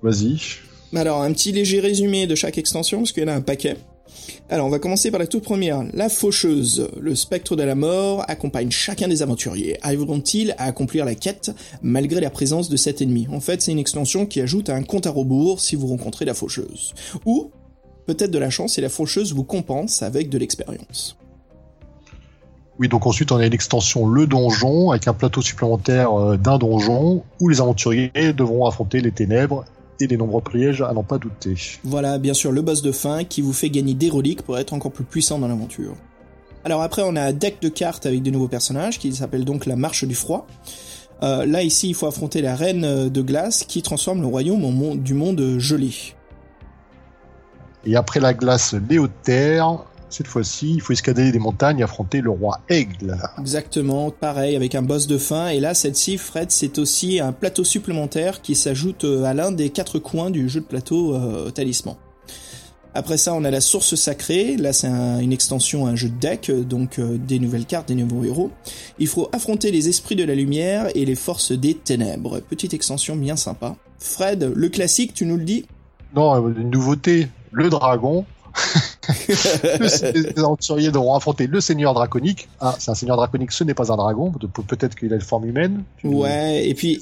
[0.03, 0.39] Vas-y.
[0.95, 3.77] Alors un petit léger résumé de chaque extension, parce qu'il y en a un paquet.
[4.49, 6.87] Alors on va commencer par la toute première, la faucheuse.
[6.99, 9.77] Le spectre de la mort accompagne chacun des aventuriers.
[9.81, 13.27] Arriveront-ils à accomplir la quête malgré la présence de cet ennemi?
[13.31, 16.35] En fait c'est une extension qui ajoute un compte à rebours si vous rencontrez la
[16.35, 16.93] faucheuse.
[17.25, 17.51] Ou
[18.05, 21.17] peut-être de la chance et la faucheuse vous compense avec de l'expérience.
[22.79, 26.57] Oui, donc ensuite on a une extension Le Donjon avec un plateau supplémentaire euh, d'un
[26.57, 29.63] donjon où les aventuriers devront affronter les ténèbres
[30.01, 31.55] et les nombreux pièges à n'en pas douter.
[31.85, 34.73] Voilà, bien sûr, le boss de fin qui vous fait gagner des reliques pour être
[34.73, 35.95] encore plus puissant dans l'aventure.
[36.65, 39.65] Alors après, on a un deck de cartes avec de nouveaux personnages qui s'appelle donc
[39.65, 40.45] la Marche du Froid.
[41.21, 45.01] là ici, il faut affronter la reine de glace qui transforme le royaume en monde,
[45.01, 45.91] du monde gelé.
[47.85, 52.29] Et après la glace Léotère, cette fois-ci, il faut escalader des montagnes et affronter le
[52.29, 53.17] roi Aigle.
[53.39, 55.49] Exactement, pareil, avec un boss de fin.
[55.49, 59.69] Et là, cette-ci, Fred, c'est aussi un plateau supplémentaire qui s'ajoute euh, à l'un des
[59.69, 61.95] quatre coins du jeu de plateau euh, Talisman.
[62.93, 64.55] Après ça, on a la source sacrée.
[64.55, 68.23] Là, c'est une extension, un jeu de deck, euh, donc des nouvelles cartes, des nouveaux
[68.23, 68.51] héros.
[68.99, 72.39] Il faut affronter les esprits de la lumière et les forces des ténèbres.
[72.39, 73.75] Petite extension bien sympa.
[73.99, 75.65] Fred, le classique, tu nous le dis?
[76.15, 78.25] Non, une nouveauté, le dragon.
[79.27, 82.47] les aventuriers devront affronter le seigneur draconique.
[82.59, 84.31] Ah, c'est un seigneur draconique, ce n'est pas un dragon.
[84.67, 85.83] Peut-être qu'il a une forme humaine.
[86.03, 87.01] Ouais, et puis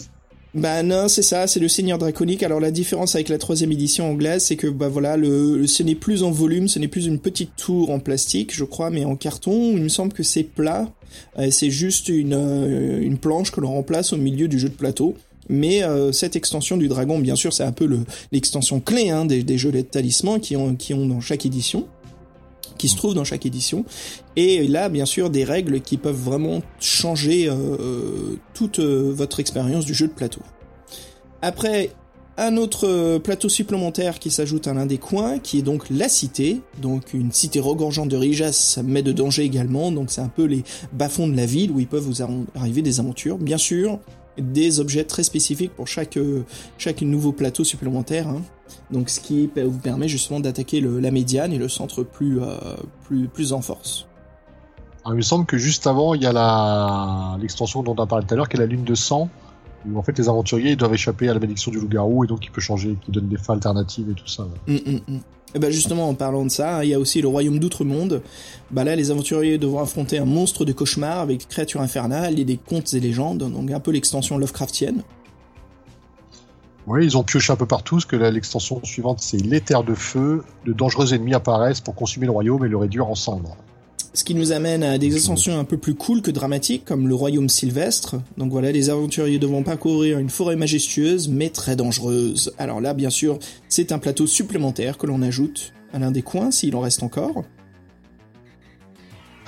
[0.53, 2.43] bah non, c'est ça, c'est le Seigneur draconique.
[2.43, 5.95] Alors la différence avec la troisième édition anglaise, c'est que bah voilà, le, ce n'est
[5.95, 9.15] plus en volume, ce n'est plus une petite tour en plastique, je crois, mais en
[9.15, 9.71] carton.
[9.75, 10.87] Il me semble que c'est plat.
[11.49, 15.15] c'est juste une, euh, une planche que l'on remplace au milieu du jeu de plateau.
[15.49, 17.89] Mais euh, cette extension du dragon, bien sûr, c'est un peu
[18.31, 21.87] l'extension clé hein, des, des, de talismans qui ont, qui ont dans chaque édition
[22.77, 23.85] qui se trouve dans chaque édition.
[24.35, 29.85] Et là, bien sûr, des règles qui peuvent vraiment changer euh, toute euh, votre expérience
[29.85, 30.41] du jeu de plateau.
[31.41, 31.91] Après,
[32.35, 36.61] un autre plateau supplémentaire qui s'ajoute à l'un des coins, qui est donc la cité,
[36.81, 40.63] donc une cité regorgeante de richesses, mais de danger également, donc c'est un peu les
[40.93, 42.23] bas-fonds de la ville où ils peuvent vous
[42.55, 43.37] arriver des aventures.
[43.37, 43.99] Bien sûr,
[44.37, 46.17] des objets très spécifiques pour chaque,
[46.77, 48.27] chaque nouveau plateau supplémentaire.
[48.27, 48.41] Hein.
[48.91, 52.55] Donc ce qui vous permet justement d'attaquer la médiane et le centre plus, euh,
[53.05, 54.07] plus, plus en force.
[55.05, 58.33] il me semble que juste avant, il y a l'extension dont on a parlé tout
[58.33, 59.29] à l'heure, qui est la lune de sang,
[59.85, 62.51] où en fait les aventuriers doivent échapper à la malédiction du loup-garou et donc il
[62.51, 64.43] peut changer, qui donne des fins alternatives et tout ça.
[64.67, 65.19] Hum, hum, hum.
[65.55, 68.21] Et bah justement, en parlant de ça, il y a aussi le royaume d'outre-monde.
[68.71, 72.57] Bah là, les aventuriers devront affronter un monstre de cauchemar avec créatures infernales et des
[72.57, 75.03] contes et légendes, donc un peu l'extension Lovecraftienne.
[76.85, 80.43] Oui, ils ont pioché un peu partout, parce que l'extension suivante, c'est l'éther de feu.
[80.65, 83.55] De dangereux ennemis apparaissent pour consumer le royaume et le réduire en cendres.
[84.15, 87.15] Ce qui nous amène à des extensions un peu plus cool que dramatiques, comme le
[87.15, 88.17] royaume sylvestre.
[88.37, 92.53] Donc voilà, les aventuriers devront parcourir une forêt majestueuse, mais très dangereuse.
[92.59, 93.39] Alors là, bien sûr,
[93.69, 97.43] c'est un plateau supplémentaire que l'on ajoute à l'un des coins, s'il en reste encore.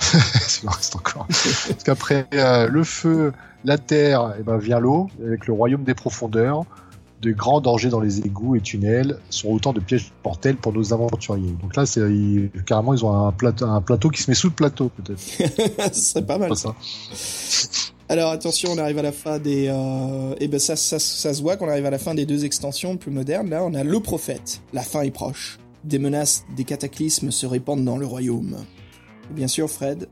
[0.00, 1.28] s'il en reste encore.
[1.28, 3.32] Parce qu'après euh, le feu,
[3.64, 6.64] la terre, eh ben, vient l'eau, avec le royaume des profondeurs
[7.22, 10.92] de grands dangers dans les égouts et tunnels sont autant de pièges mortels pour nos
[10.92, 11.54] aventuriers.
[11.62, 12.02] Donc là, c'est
[12.66, 15.20] carrément ils ont un plateau, un plateau qui se met sous le plateau peut-être.
[15.94, 16.56] Ce serait pas mal.
[16.56, 16.74] ça.
[18.08, 19.64] Alors attention, on arrive à la fin des.
[19.64, 22.26] et euh, eh ben ça, ça, ça se voit qu'on arrive à la fin des
[22.26, 23.50] deux extensions plus modernes.
[23.50, 24.60] Là, on a le prophète.
[24.72, 25.58] La fin est proche.
[25.84, 28.56] Des menaces, des cataclysmes se répandent dans le royaume.
[29.30, 30.08] bien sûr, Fred.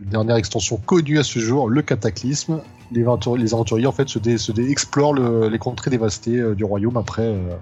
[0.00, 2.60] Dernière extension connue à ce jour, le cataclysme
[2.94, 7.56] les, aventuriers en fait se, explorent les contrées dévastées euh, du royaume après euh,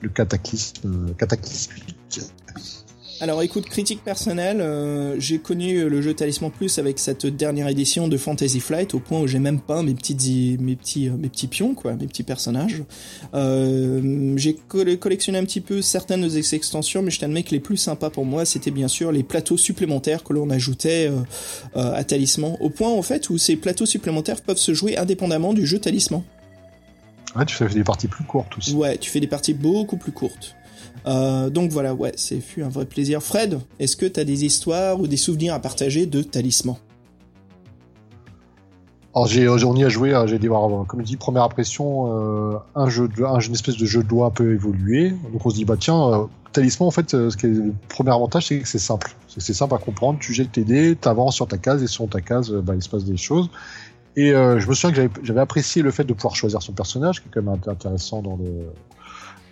[0.00, 2.20] le cataclysme, euh, cataclysmique.
[3.18, 8.08] Alors écoute, critique personnelle, euh, j'ai connu le jeu Talisman Plus avec cette dernière édition
[8.08, 11.46] de Fantasy Flight au point où j'ai même pas mes petits mes petits mes petits
[11.46, 12.82] pions quoi, mes petits personnages.
[13.32, 17.60] Euh, j'ai collectionné un petit peu certaines de ces extensions, mais je t'admets que les
[17.60, 22.04] plus sympas pour moi, c'était bien sûr les plateaux supplémentaires que l'on ajoutait euh, à
[22.04, 25.78] Talisman, au point en fait où ces plateaux supplémentaires peuvent se jouer indépendamment du jeu
[25.78, 26.22] Talisman.
[27.34, 28.74] Ouais, tu fais des parties plus courtes aussi.
[28.74, 30.54] Ouais, tu fais des parties beaucoup plus courtes.
[31.06, 33.22] Euh, donc voilà, ouais, c'est un vrai plaisir.
[33.22, 36.76] Fred, est-ce que tu as des histoires ou des souvenirs à partager de Talisman?
[39.14, 42.52] Alors j'ai, on y a joué, hein, j'ai dit voir, comme je dis, première impression,
[42.52, 45.10] euh, un jeu, une espèce de jeu de loi un peu évolué.
[45.32, 48.10] Donc on se dit bah tiens, euh, Talisman en fait, ce qui est le premier
[48.10, 50.18] avantage c'est que c'est simple, c'est, simple à comprendre.
[50.18, 52.90] Tu jettes tes dés, t'avances sur ta case et sur ta case, bah, il se
[52.90, 53.48] passe des choses.
[54.16, 57.22] Et je me souviens que j'avais, j'avais apprécié le fait de pouvoir choisir son personnage,
[57.22, 58.66] qui est quand même intéressant dans le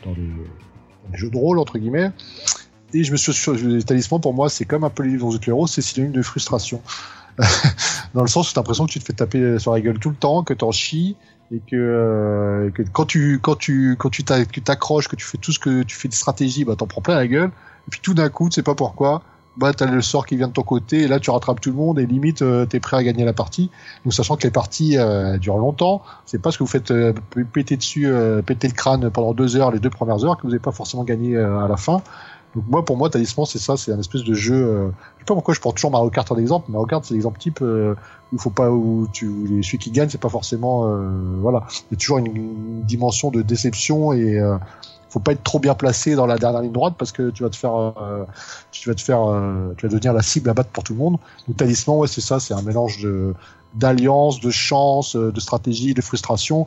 [0.05, 0.45] dans le
[1.13, 2.11] jeu de rôle entre guillemets.
[2.93, 5.37] Et je me suis sur les talismans pour moi c'est comme un peu les livres
[5.37, 6.81] de c'est synonyme de frustration.
[8.15, 10.11] dans le sens où t'as l'impression que tu te fais taper sur la gueule tout
[10.11, 11.17] le temps, que t'en chies
[11.53, 15.53] et que, euh, que, quand tu quand tu quand tu t'accroches, que tu fais tout
[15.53, 17.51] ce que tu fais des stratégies, bah t'en prends plein la gueule.
[17.87, 19.23] Et puis tout d'un coup, tu sais pas pourquoi,
[19.57, 21.77] bah t'as le sort qui vient de ton côté et là tu rattrapes tout le
[21.77, 23.71] monde et limite euh, t'es prêt à gagner la partie.
[24.05, 27.13] Nous sachant que les parties euh, durent longtemps, c'est pas ce que vous faites euh,
[27.53, 30.49] péter dessus, euh, péter le crâne pendant deux heures, les deux premières heures que vous
[30.49, 32.03] n'avez pas forcément gagné à la fin.
[32.57, 34.93] Donc moi pour moi Talisman c'est ça, c'est un espèce de jeu.
[35.17, 36.71] je sais pas pourquoi je prends toujours Mario Kart en exemple.
[36.71, 37.95] Mario Kart c'est l'exemple type où
[38.33, 40.89] il faut pas où tu celui qui gagne c'est pas forcément
[41.41, 41.65] voilà.
[41.91, 44.41] Il y a toujours une, une, dimension de déception et
[45.15, 47.49] faut pas être trop bien placé dans la dernière ligne droite parce que tu vas
[47.49, 48.25] te faire, euh,
[48.73, 50.99] tu vas te faire, euh, tu vas devenir la cible à battre pour tout le
[50.99, 51.19] monde.
[51.47, 53.33] Donc talisman, ouais, c'est ça, c'est un mélange de
[53.77, 56.67] de chance, de stratégie, de frustration.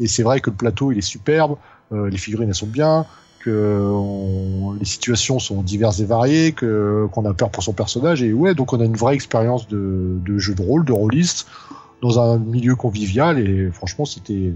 [0.00, 1.56] Et c'est vrai que le plateau, il est superbe,
[1.92, 3.06] les figurines elles sont bien,
[3.44, 8.32] que les situations sont diverses et variées, que qu'on a peur pour son personnage et
[8.32, 11.46] ouais, donc on a une vraie expérience de, de jeu de rôle, de rôliste
[12.02, 14.52] dans un milieu convivial et franchement c'était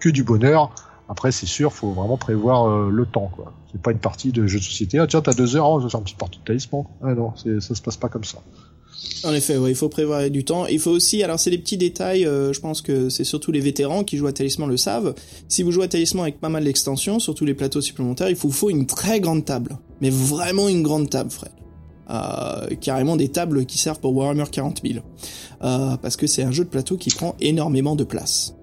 [0.00, 0.70] que du bonheur.
[1.08, 3.52] Après c'est sûr, faut vraiment prévoir euh, le temps quoi.
[3.72, 4.98] C'est pas une partie de jeu de société.
[4.98, 6.84] Ah tiens t'as deux heures, oh, je vais faire une petite partie de talisman.
[7.02, 8.38] Ah non, ça se passe pas comme ça.
[9.24, 10.66] En effet, il faut prévoir du temps.
[10.66, 13.60] Il faut aussi, alors c'est des petits détails, euh, je pense que c'est surtout les
[13.60, 15.14] vétérans qui jouent à Talisman le savent.
[15.48, 18.50] Si vous jouez à Talisman avec pas mal d'extensions, surtout les plateaux supplémentaires, il vous
[18.50, 19.78] faut une très grande table.
[20.00, 21.52] Mais vraiment une grande table, Fred.
[22.08, 25.04] Euh, carrément des tables qui servent pour Warhammer 40 000.
[25.62, 28.55] Euh, parce que c'est un jeu de plateau qui prend énormément de place.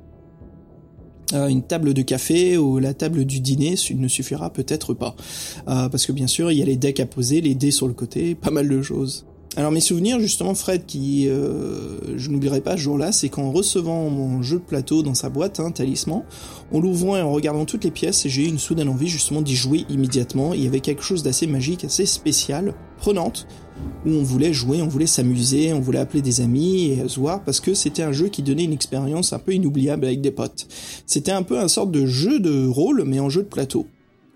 [1.34, 5.16] Une table de café ou la table du dîner ne suffira peut-être pas.
[5.66, 7.94] parce que bien sûr, il y a les decks à poser, les dés sur le
[7.94, 9.26] côté, pas mal de choses.
[9.56, 14.10] Alors mes souvenirs justement Fred qui euh, je n'oublierai pas ce jour-là c'est qu'en recevant
[14.10, 16.24] mon jeu de plateau dans sa boîte hein, talisman
[16.72, 19.56] en l'ouvrant et en regardant toutes les pièces j'ai eu une soudaine envie justement d'y
[19.56, 23.46] jouer immédiatement il y avait quelque chose d'assez magique assez spécial prenante
[24.06, 27.42] où on voulait jouer on voulait s'amuser on voulait appeler des amis et se voir
[27.44, 30.68] parce que c'était un jeu qui donnait une expérience un peu inoubliable avec des potes
[31.06, 33.88] c'était un peu un sorte de jeu de rôle mais en jeu de plateau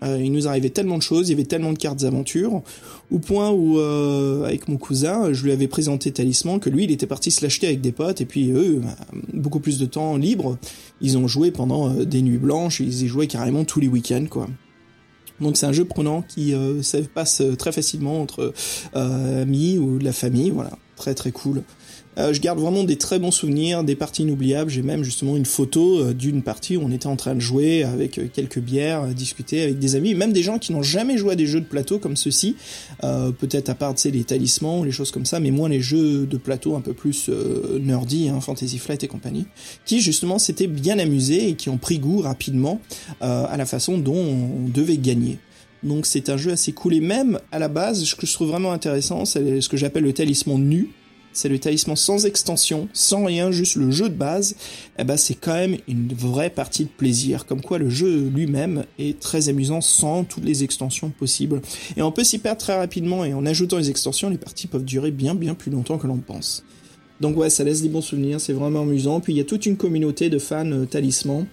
[0.02, 2.62] euh, il nous arrivait tellement de choses, il y avait tellement de cartes d'aventure,
[3.10, 6.92] au point où, euh, avec mon cousin, je lui avais présenté Talisman, que lui, il
[6.92, 8.96] était parti se l'acheter avec des potes, et puis eux, bah,
[9.34, 10.56] beaucoup plus de temps libre,
[11.00, 14.26] ils ont joué pendant euh, des nuits blanches, ils y jouaient carrément tous les week-ends,
[14.30, 14.46] quoi.
[15.40, 18.52] Donc c'est un jeu prenant qui se passe très facilement entre
[18.94, 21.62] amis ou de la famille, voilà, très très cool.
[22.18, 24.70] Euh, je garde vraiment des très bons souvenirs, des parties inoubliables.
[24.70, 27.84] J'ai même justement une photo euh, d'une partie où on était en train de jouer
[27.84, 31.32] avec euh, quelques bières, discuter avec des amis, même des gens qui n'ont jamais joué
[31.32, 32.56] à des jeux de plateau comme ceux-ci.
[33.00, 36.26] Peut-être à part, tu sais, les talismans, les choses comme ça, mais moins les jeux
[36.26, 37.30] de plateau un peu plus
[37.80, 39.46] nerdy, hein, Fantasy Flight et compagnie,
[39.84, 42.80] qui justement s'étaient bien amusés et qui ont pris goût rapidement
[43.20, 45.38] à la façon dont on devait gagner.
[45.82, 48.48] Donc c'est un jeu assez cool et même à la base, ce que je trouve
[48.48, 50.90] vraiment intéressant, c'est ce que j'appelle le talisman nu
[51.38, 54.56] c'est le talisman sans extension, sans rien, juste le jeu de base,
[54.98, 57.46] eh ben c'est quand même une vraie partie de plaisir.
[57.46, 61.62] Comme quoi le jeu lui-même est très amusant sans toutes les extensions possibles.
[61.96, 64.84] Et on peut s'y perdre très rapidement et en ajoutant les extensions, les parties peuvent
[64.84, 66.64] durer bien bien plus longtemps que l'on pense.
[67.20, 69.20] Donc ouais, ça laisse des bons souvenirs, c'est vraiment amusant.
[69.20, 71.46] Puis il y a toute une communauté de fans euh, talisman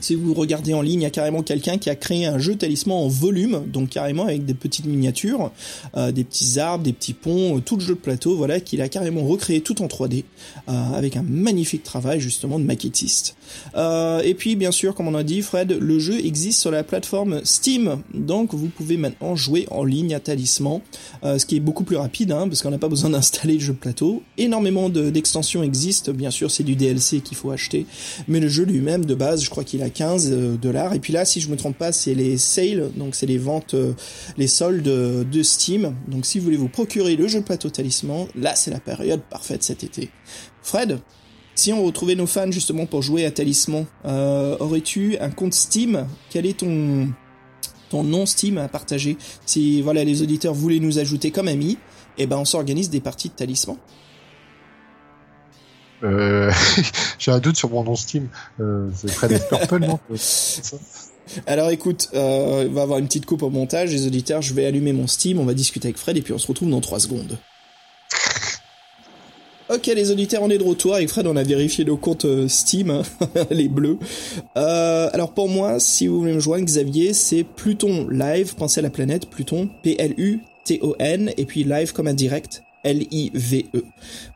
[0.00, 2.56] si vous regardez en ligne, il y a carrément quelqu'un qui a créé un jeu
[2.56, 5.50] talisman en volume, donc carrément avec des petites miniatures,
[5.96, 8.82] euh, des petits arbres, des petits ponts, euh, tout le jeu de plateau, voilà, qu'il
[8.82, 10.24] a carrément recréé tout en 3D,
[10.68, 13.36] euh, avec un magnifique travail justement de maquettiste.
[13.76, 17.40] Et puis bien sûr, comme on a dit, Fred, le jeu existe sur la plateforme
[17.44, 20.80] Steam, donc vous pouvez maintenant jouer en ligne à Talisman,
[21.22, 23.74] ce qui est beaucoup plus rapide, hein, parce qu'on n'a pas besoin d'installer le jeu
[23.74, 24.22] plateau.
[24.38, 27.86] Énormément d'extensions existent, bien sûr c'est du DLC qu'il faut acheter,
[28.28, 30.94] mais le jeu lui-même de base, je crois qu'il a 15 euh, dollars.
[30.94, 33.74] Et puis là, si je me trompe pas, c'est les sales, donc c'est les ventes,
[33.74, 33.92] euh,
[34.36, 35.94] les soldes de Steam.
[36.08, 39.62] Donc si vous voulez vous procurer le jeu plateau talisman, là c'est la période parfaite
[39.62, 40.10] cet été.
[40.62, 40.98] Fred,
[41.54, 46.06] si on retrouvait nos fans justement pour jouer à Talisman, euh, aurais-tu un compte Steam?
[46.30, 47.08] Quel est ton
[47.90, 49.16] ton nom Steam à partager?
[49.46, 51.78] Si voilà les auditeurs voulaient nous ajouter comme amis,
[52.18, 53.76] eh ben on s'organise des parties de Talisman.
[56.02, 56.52] Euh,
[57.18, 58.28] j'ai un doute sur mon nom Steam.
[58.60, 59.98] Euh, c'est Fred Purple, non?
[61.46, 64.66] Alors écoute, euh, on va avoir une petite coupe au montage, les auditeurs, je vais
[64.66, 67.00] allumer mon Steam, on va discuter avec Fred et puis on se retrouve dans 3
[67.00, 67.38] secondes.
[69.70, 72.90] Ok les auditeurs, on est de retour avec Fred, on a vérifié nos comptes Steam,
[72.90, 73.02] hein,
[73.50, 73.98] les bleus.
[74.54, 78.90] alors pour moi, si vous voulez me joindre, Xavier, c'est Pluton Live, pensez à la
[78.90, 83.84] planète, Pluton, P-L-U-T-O-N, et puis live comme un direct, L-I-V-E.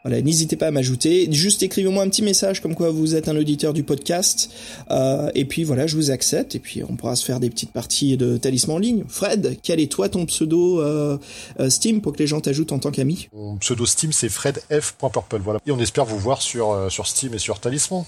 [0.03, 1.29] Voilà, n'hésitez pas à m'ajouter.
[1.31, 4.51] Juste écrivez-moi un petit message comme quoi vous êtes un auditeur du podcast.
[4.91, 6.55] Euh, et puis voilà, je vous accepte.
[6.55, 9.05] Et puis on pourra se faire des petites parties de talisman en ligne.
[9.09, 11.19] Fred, quel est toi ton pseudo euh,
[11.61, 13.29] euh, Steam pour que les gens t'ajoutent en tant qu'ami?
[13.35, 15.41] Mon pseudo Steam c'est fredf.purple.
[15.43, 15.61] Voilà.
[15.67, 18.05] Et on espère vous voir sur, sur Steam et sur Talisman.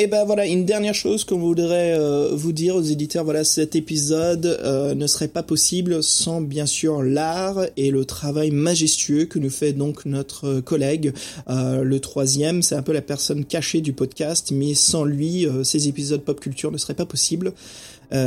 [0.00, 3.74] Et ben voilà, une dernière chose qu'on voudrait euh, vous dire aux éditeurs, voilà, cet
[3.74, 9.40] épisode euh, ne serait pas possible sans bien sûr l'art et le travail majestueux que
[9.40, 11.12] nous fait donc notre collègue.
[11.50, 15.88] Euh, le troisième, c'est un peu la personne cachée du podcast, mais sans lui, ces
[15.88, 17.52] épisodes pop culture ne seraient pas possibles.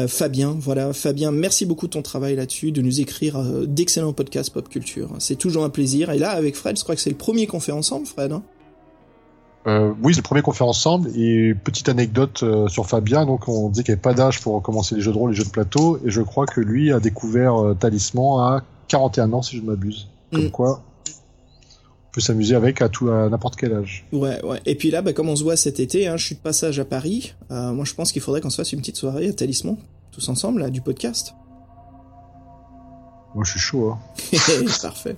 [0.07, 4.67] Fabien, voilà, Fabien, merci beaucoup de ton travail là-dessus, de nous écrire d'excellents podcasts pop
[4.67, 5.09] culture.
[5.19, 6.11] C'est toujours un plaisir.
[6.11, 8.33] Et là, avec Fred, je crois que c'est le premier qu'on fait ensemble, Fred.
[8.33, 8.43] Hein
[9.67, 11.09] Euh, oui, c'est le premier qu'on fait ensemble.
[11.15, 14.61] Et petite anecdote euh, sur Fabien, donc on dit qu'il n'y avait pas d'âge pour
[14.61, 16.99] commencer les jeux de rôle, les jeux de plateau, et je crois que lui a
[16.99, 20.07] découvert euh, Talisman à 41 ans, si je ne m'abuse.
[20.31, 20.51] Comme mm.
[20.51, 24.05] quoi, on peut s'amuser avec à tout à n'importe quel âge.
[24.11, 24.61] Ouais, ouais.
[24.65, 26.79] Et puis là, bah, comme on se voit cet été, hein, je suis de passage
[26.79, 27.33] à Paris.
[27.49, 29.77] moi, je pense qu'il faudrait qu'on se fasse une petite soirée à Talisman,
[30.11, 31.35] tous ensemble, là, du podcast.
[33.35, 33.91] Moi, je suis chaud.
[33.91, 33.99] Hein.
[34.81, 35.17] Parfait.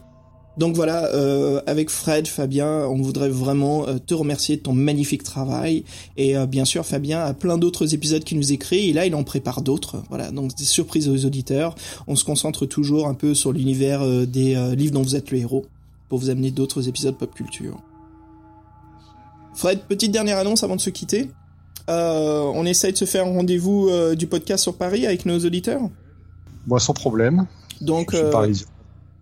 [0.57, 5.23] Donc voilà, euh, avec Fred, Fabien, on voudrait vraiment euh, te remercier de ton magnifique
[5.23, 5.83] travail.
[6.15, 9.15] Et euh, bien sûr, Fabien a plein d'autres épisodes qui nous écrit, et là, il
[9.15, 10.03] en prépare d'autres.
[10.09, 11.73] Voilà, donc des surprises aux auditeurs.
[12.07, 15.65] On se concentre toujours un peu sur l'univers des livres dont vous êtes le héros,
[16.09, 17.81] pour vous amener d'autres épisodes pop culture.
[19.55, 21.31] Fred, petite dernière annonce avant de se quitter.
[21.87, 25.81] on essaye de se faire un rendez-vous du podcast sur Paris avec nos auditeurs
[26.67, 27.47] Moi, sans problème.
[27.81, 28.65] Donc, je suis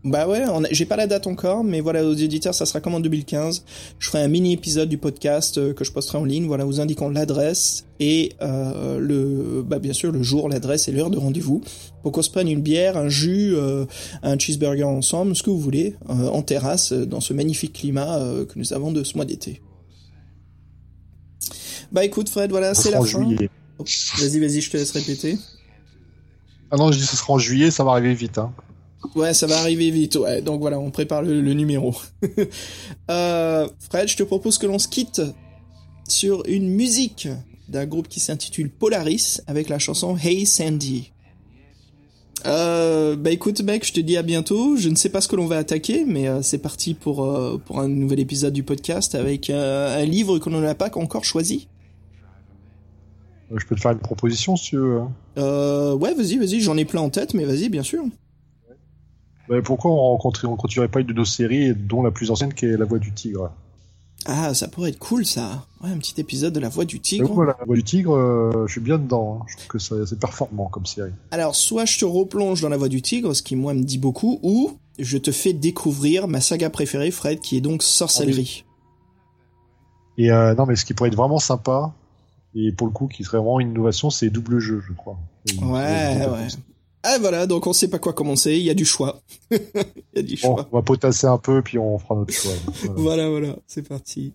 [0.03, 2.99] bah ouais, j'ai pas la date encore, mais voilà, aux éditeurs, ça sera comme en
[2.99, 3.63] 2015.
[3.99, 6.79] Je ferai un mini épisode du podcast euh, que je posterai en ligne, voilà, vous
[6.79, 11.61] indiquant l'adresse et euh, le, bah bien sûr, le jour, l'adresse et l'heure de rendez-vous
[12.01, 13.85] pour qu'on se prenne une bière, un jus, euh,
[14.23, 18.19] un cheeseburger ensemble, ce que vous voulez, en terrasse, dans ce magnifique climat
[18.49, 19.61] que nous avons de ce mois d'été.
[21.91, 23.19] Bah écoute, Fred, voilà, c'est la fin.
[23.19, 25.37] vas-y, vas-y, je te laisse répéter.
[26.71, 28.39] Ah non, je dis ce sera en juillet, ça va arriver vite.
[28.39, 28.51] Hein.
[29.15, 30.15] Ouais, ça va arriver vite.
[30.15, 31.95] Ouais, donc voilà, on prépare le, numéro.
[33.11, 35.21] euh, Fred, je te propose que l'on se quitte
[36.07, 37.27] sur une musique
[37.67, 41.11] d'un groupe qui s'intitule Polaris avec la chanson Hey Sandy.
[42.45, 44.75] Euh, bah écoute mec, je te dis à bientôt.
[44.75, 47.61] Je ne sais pas ce que l'on va attaquer, mais euh, c'est parti pour euh,
[47.63, 51.67] pour un nouvel épisode du podcast avec un livre qu'on n'a pas encore choisi.
[53.53, 55.01] Je peux te faire une proposition si tu veux.
[55.01, 55.93] Hein.
[55.95, 56.61] Ouais, vas-y, vas-y.
[56.61, 58.03] J'en ai plein en tête, mais vas-y, bien sûr.
[59.63, 62.77] Pourquoi on ne continuerait pas une de nos séries, dont la plus ancienne qui est
[62.77, 63.51] La Voix du Tigre?
[64.25, 65.65] Ah, ça pourrait être cool ça.
[65.83, 67.33] Ouais, un petit épisode de La Voix du Tigre.
[67.33, 69.39] Bah, la Voix du Tigre, euh, je suis bien dedans.
[69.41, 69.45] Hein.
[69.47, 71.11] Je trouve que c'est performant comme série.
[71.31, 73.97] Alors, soit je te replonge dans La Voix du Tigre, ce qui moi me dit
[73.97, 78.63] beaucoup, ou je te fais découvrir ma saga préférée, Fred, qui est donc Sorcellerie.
[80.17, 81.93] Et euh, non, mais ce qui pourrait être vraiment sympa,
[82.53, 85.17] et pour le coup qui serait vraiment une innovation, c'est double jeu, je crois.
[85.61, 86.47] Ouais, ouais.
[87.03, 89.21] Ah voilà, donc on sait pas quoi commencer, il y a du choix.
[89.51, 89.59] il
[90.15, 90.67] y a du choix.
[90.71, 92.53] on va potasser un peu puis on fera notre choix.
[92.95, 94.33] voilà, voilà, c'est parti.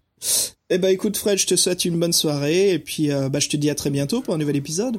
[0.69, 3.49] Eh ben écoute Fred, je te souhaite une bonne soirée et puis euh, bah, je
[3.49, 4.99] te dis à très bientôt pour un nouvel épisode.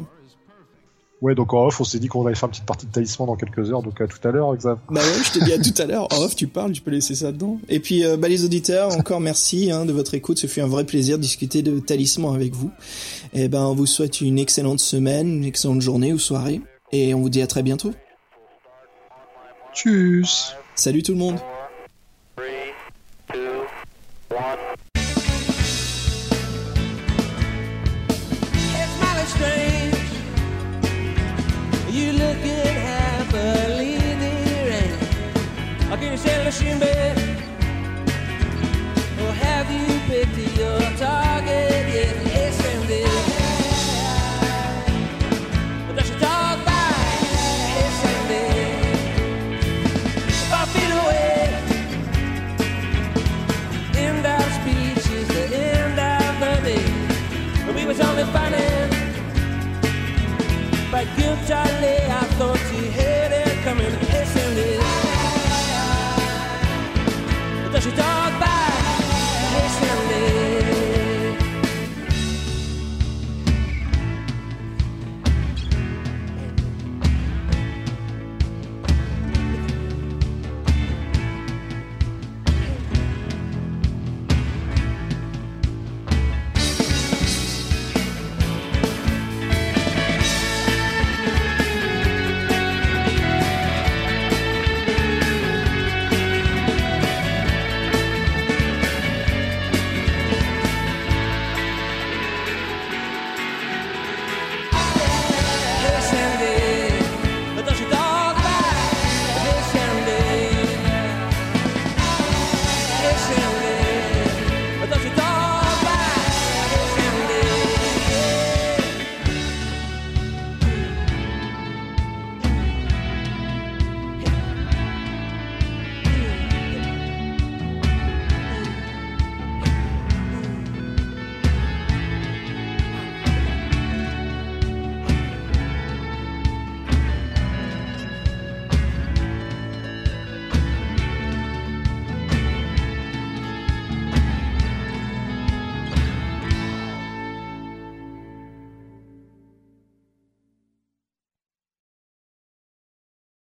[1.22, 3.26] Ouais, donc en off, on s'est dit qu'on allait faire une petite partie de talisman
[3.26, 4.82] dans quelques heures, donc à tout à l'heure, exact.
[4.90, 6.08] Bah ouais, je te dis à tout à l'heure.
[6.14, 7.60] En off, tu parles, tu peux laisser ça dedans.
[7.70, 10.38] Et puis, euh, bah les auditeurs, encore merci hein, de votre écoute.
[10.38, 12.70] Ce fut un vrai plaisir de discuter de talisman avec vous.
[13.34, 16.62] Et ben, on vous souhaite une excellente semaine, une excellente journée ou soirée.
[16.92, 17.94] Et on vous dit à très bientôt.
[19.74, 20.56] Tchuss.
[20.76, 21.40] Salut tout le monde.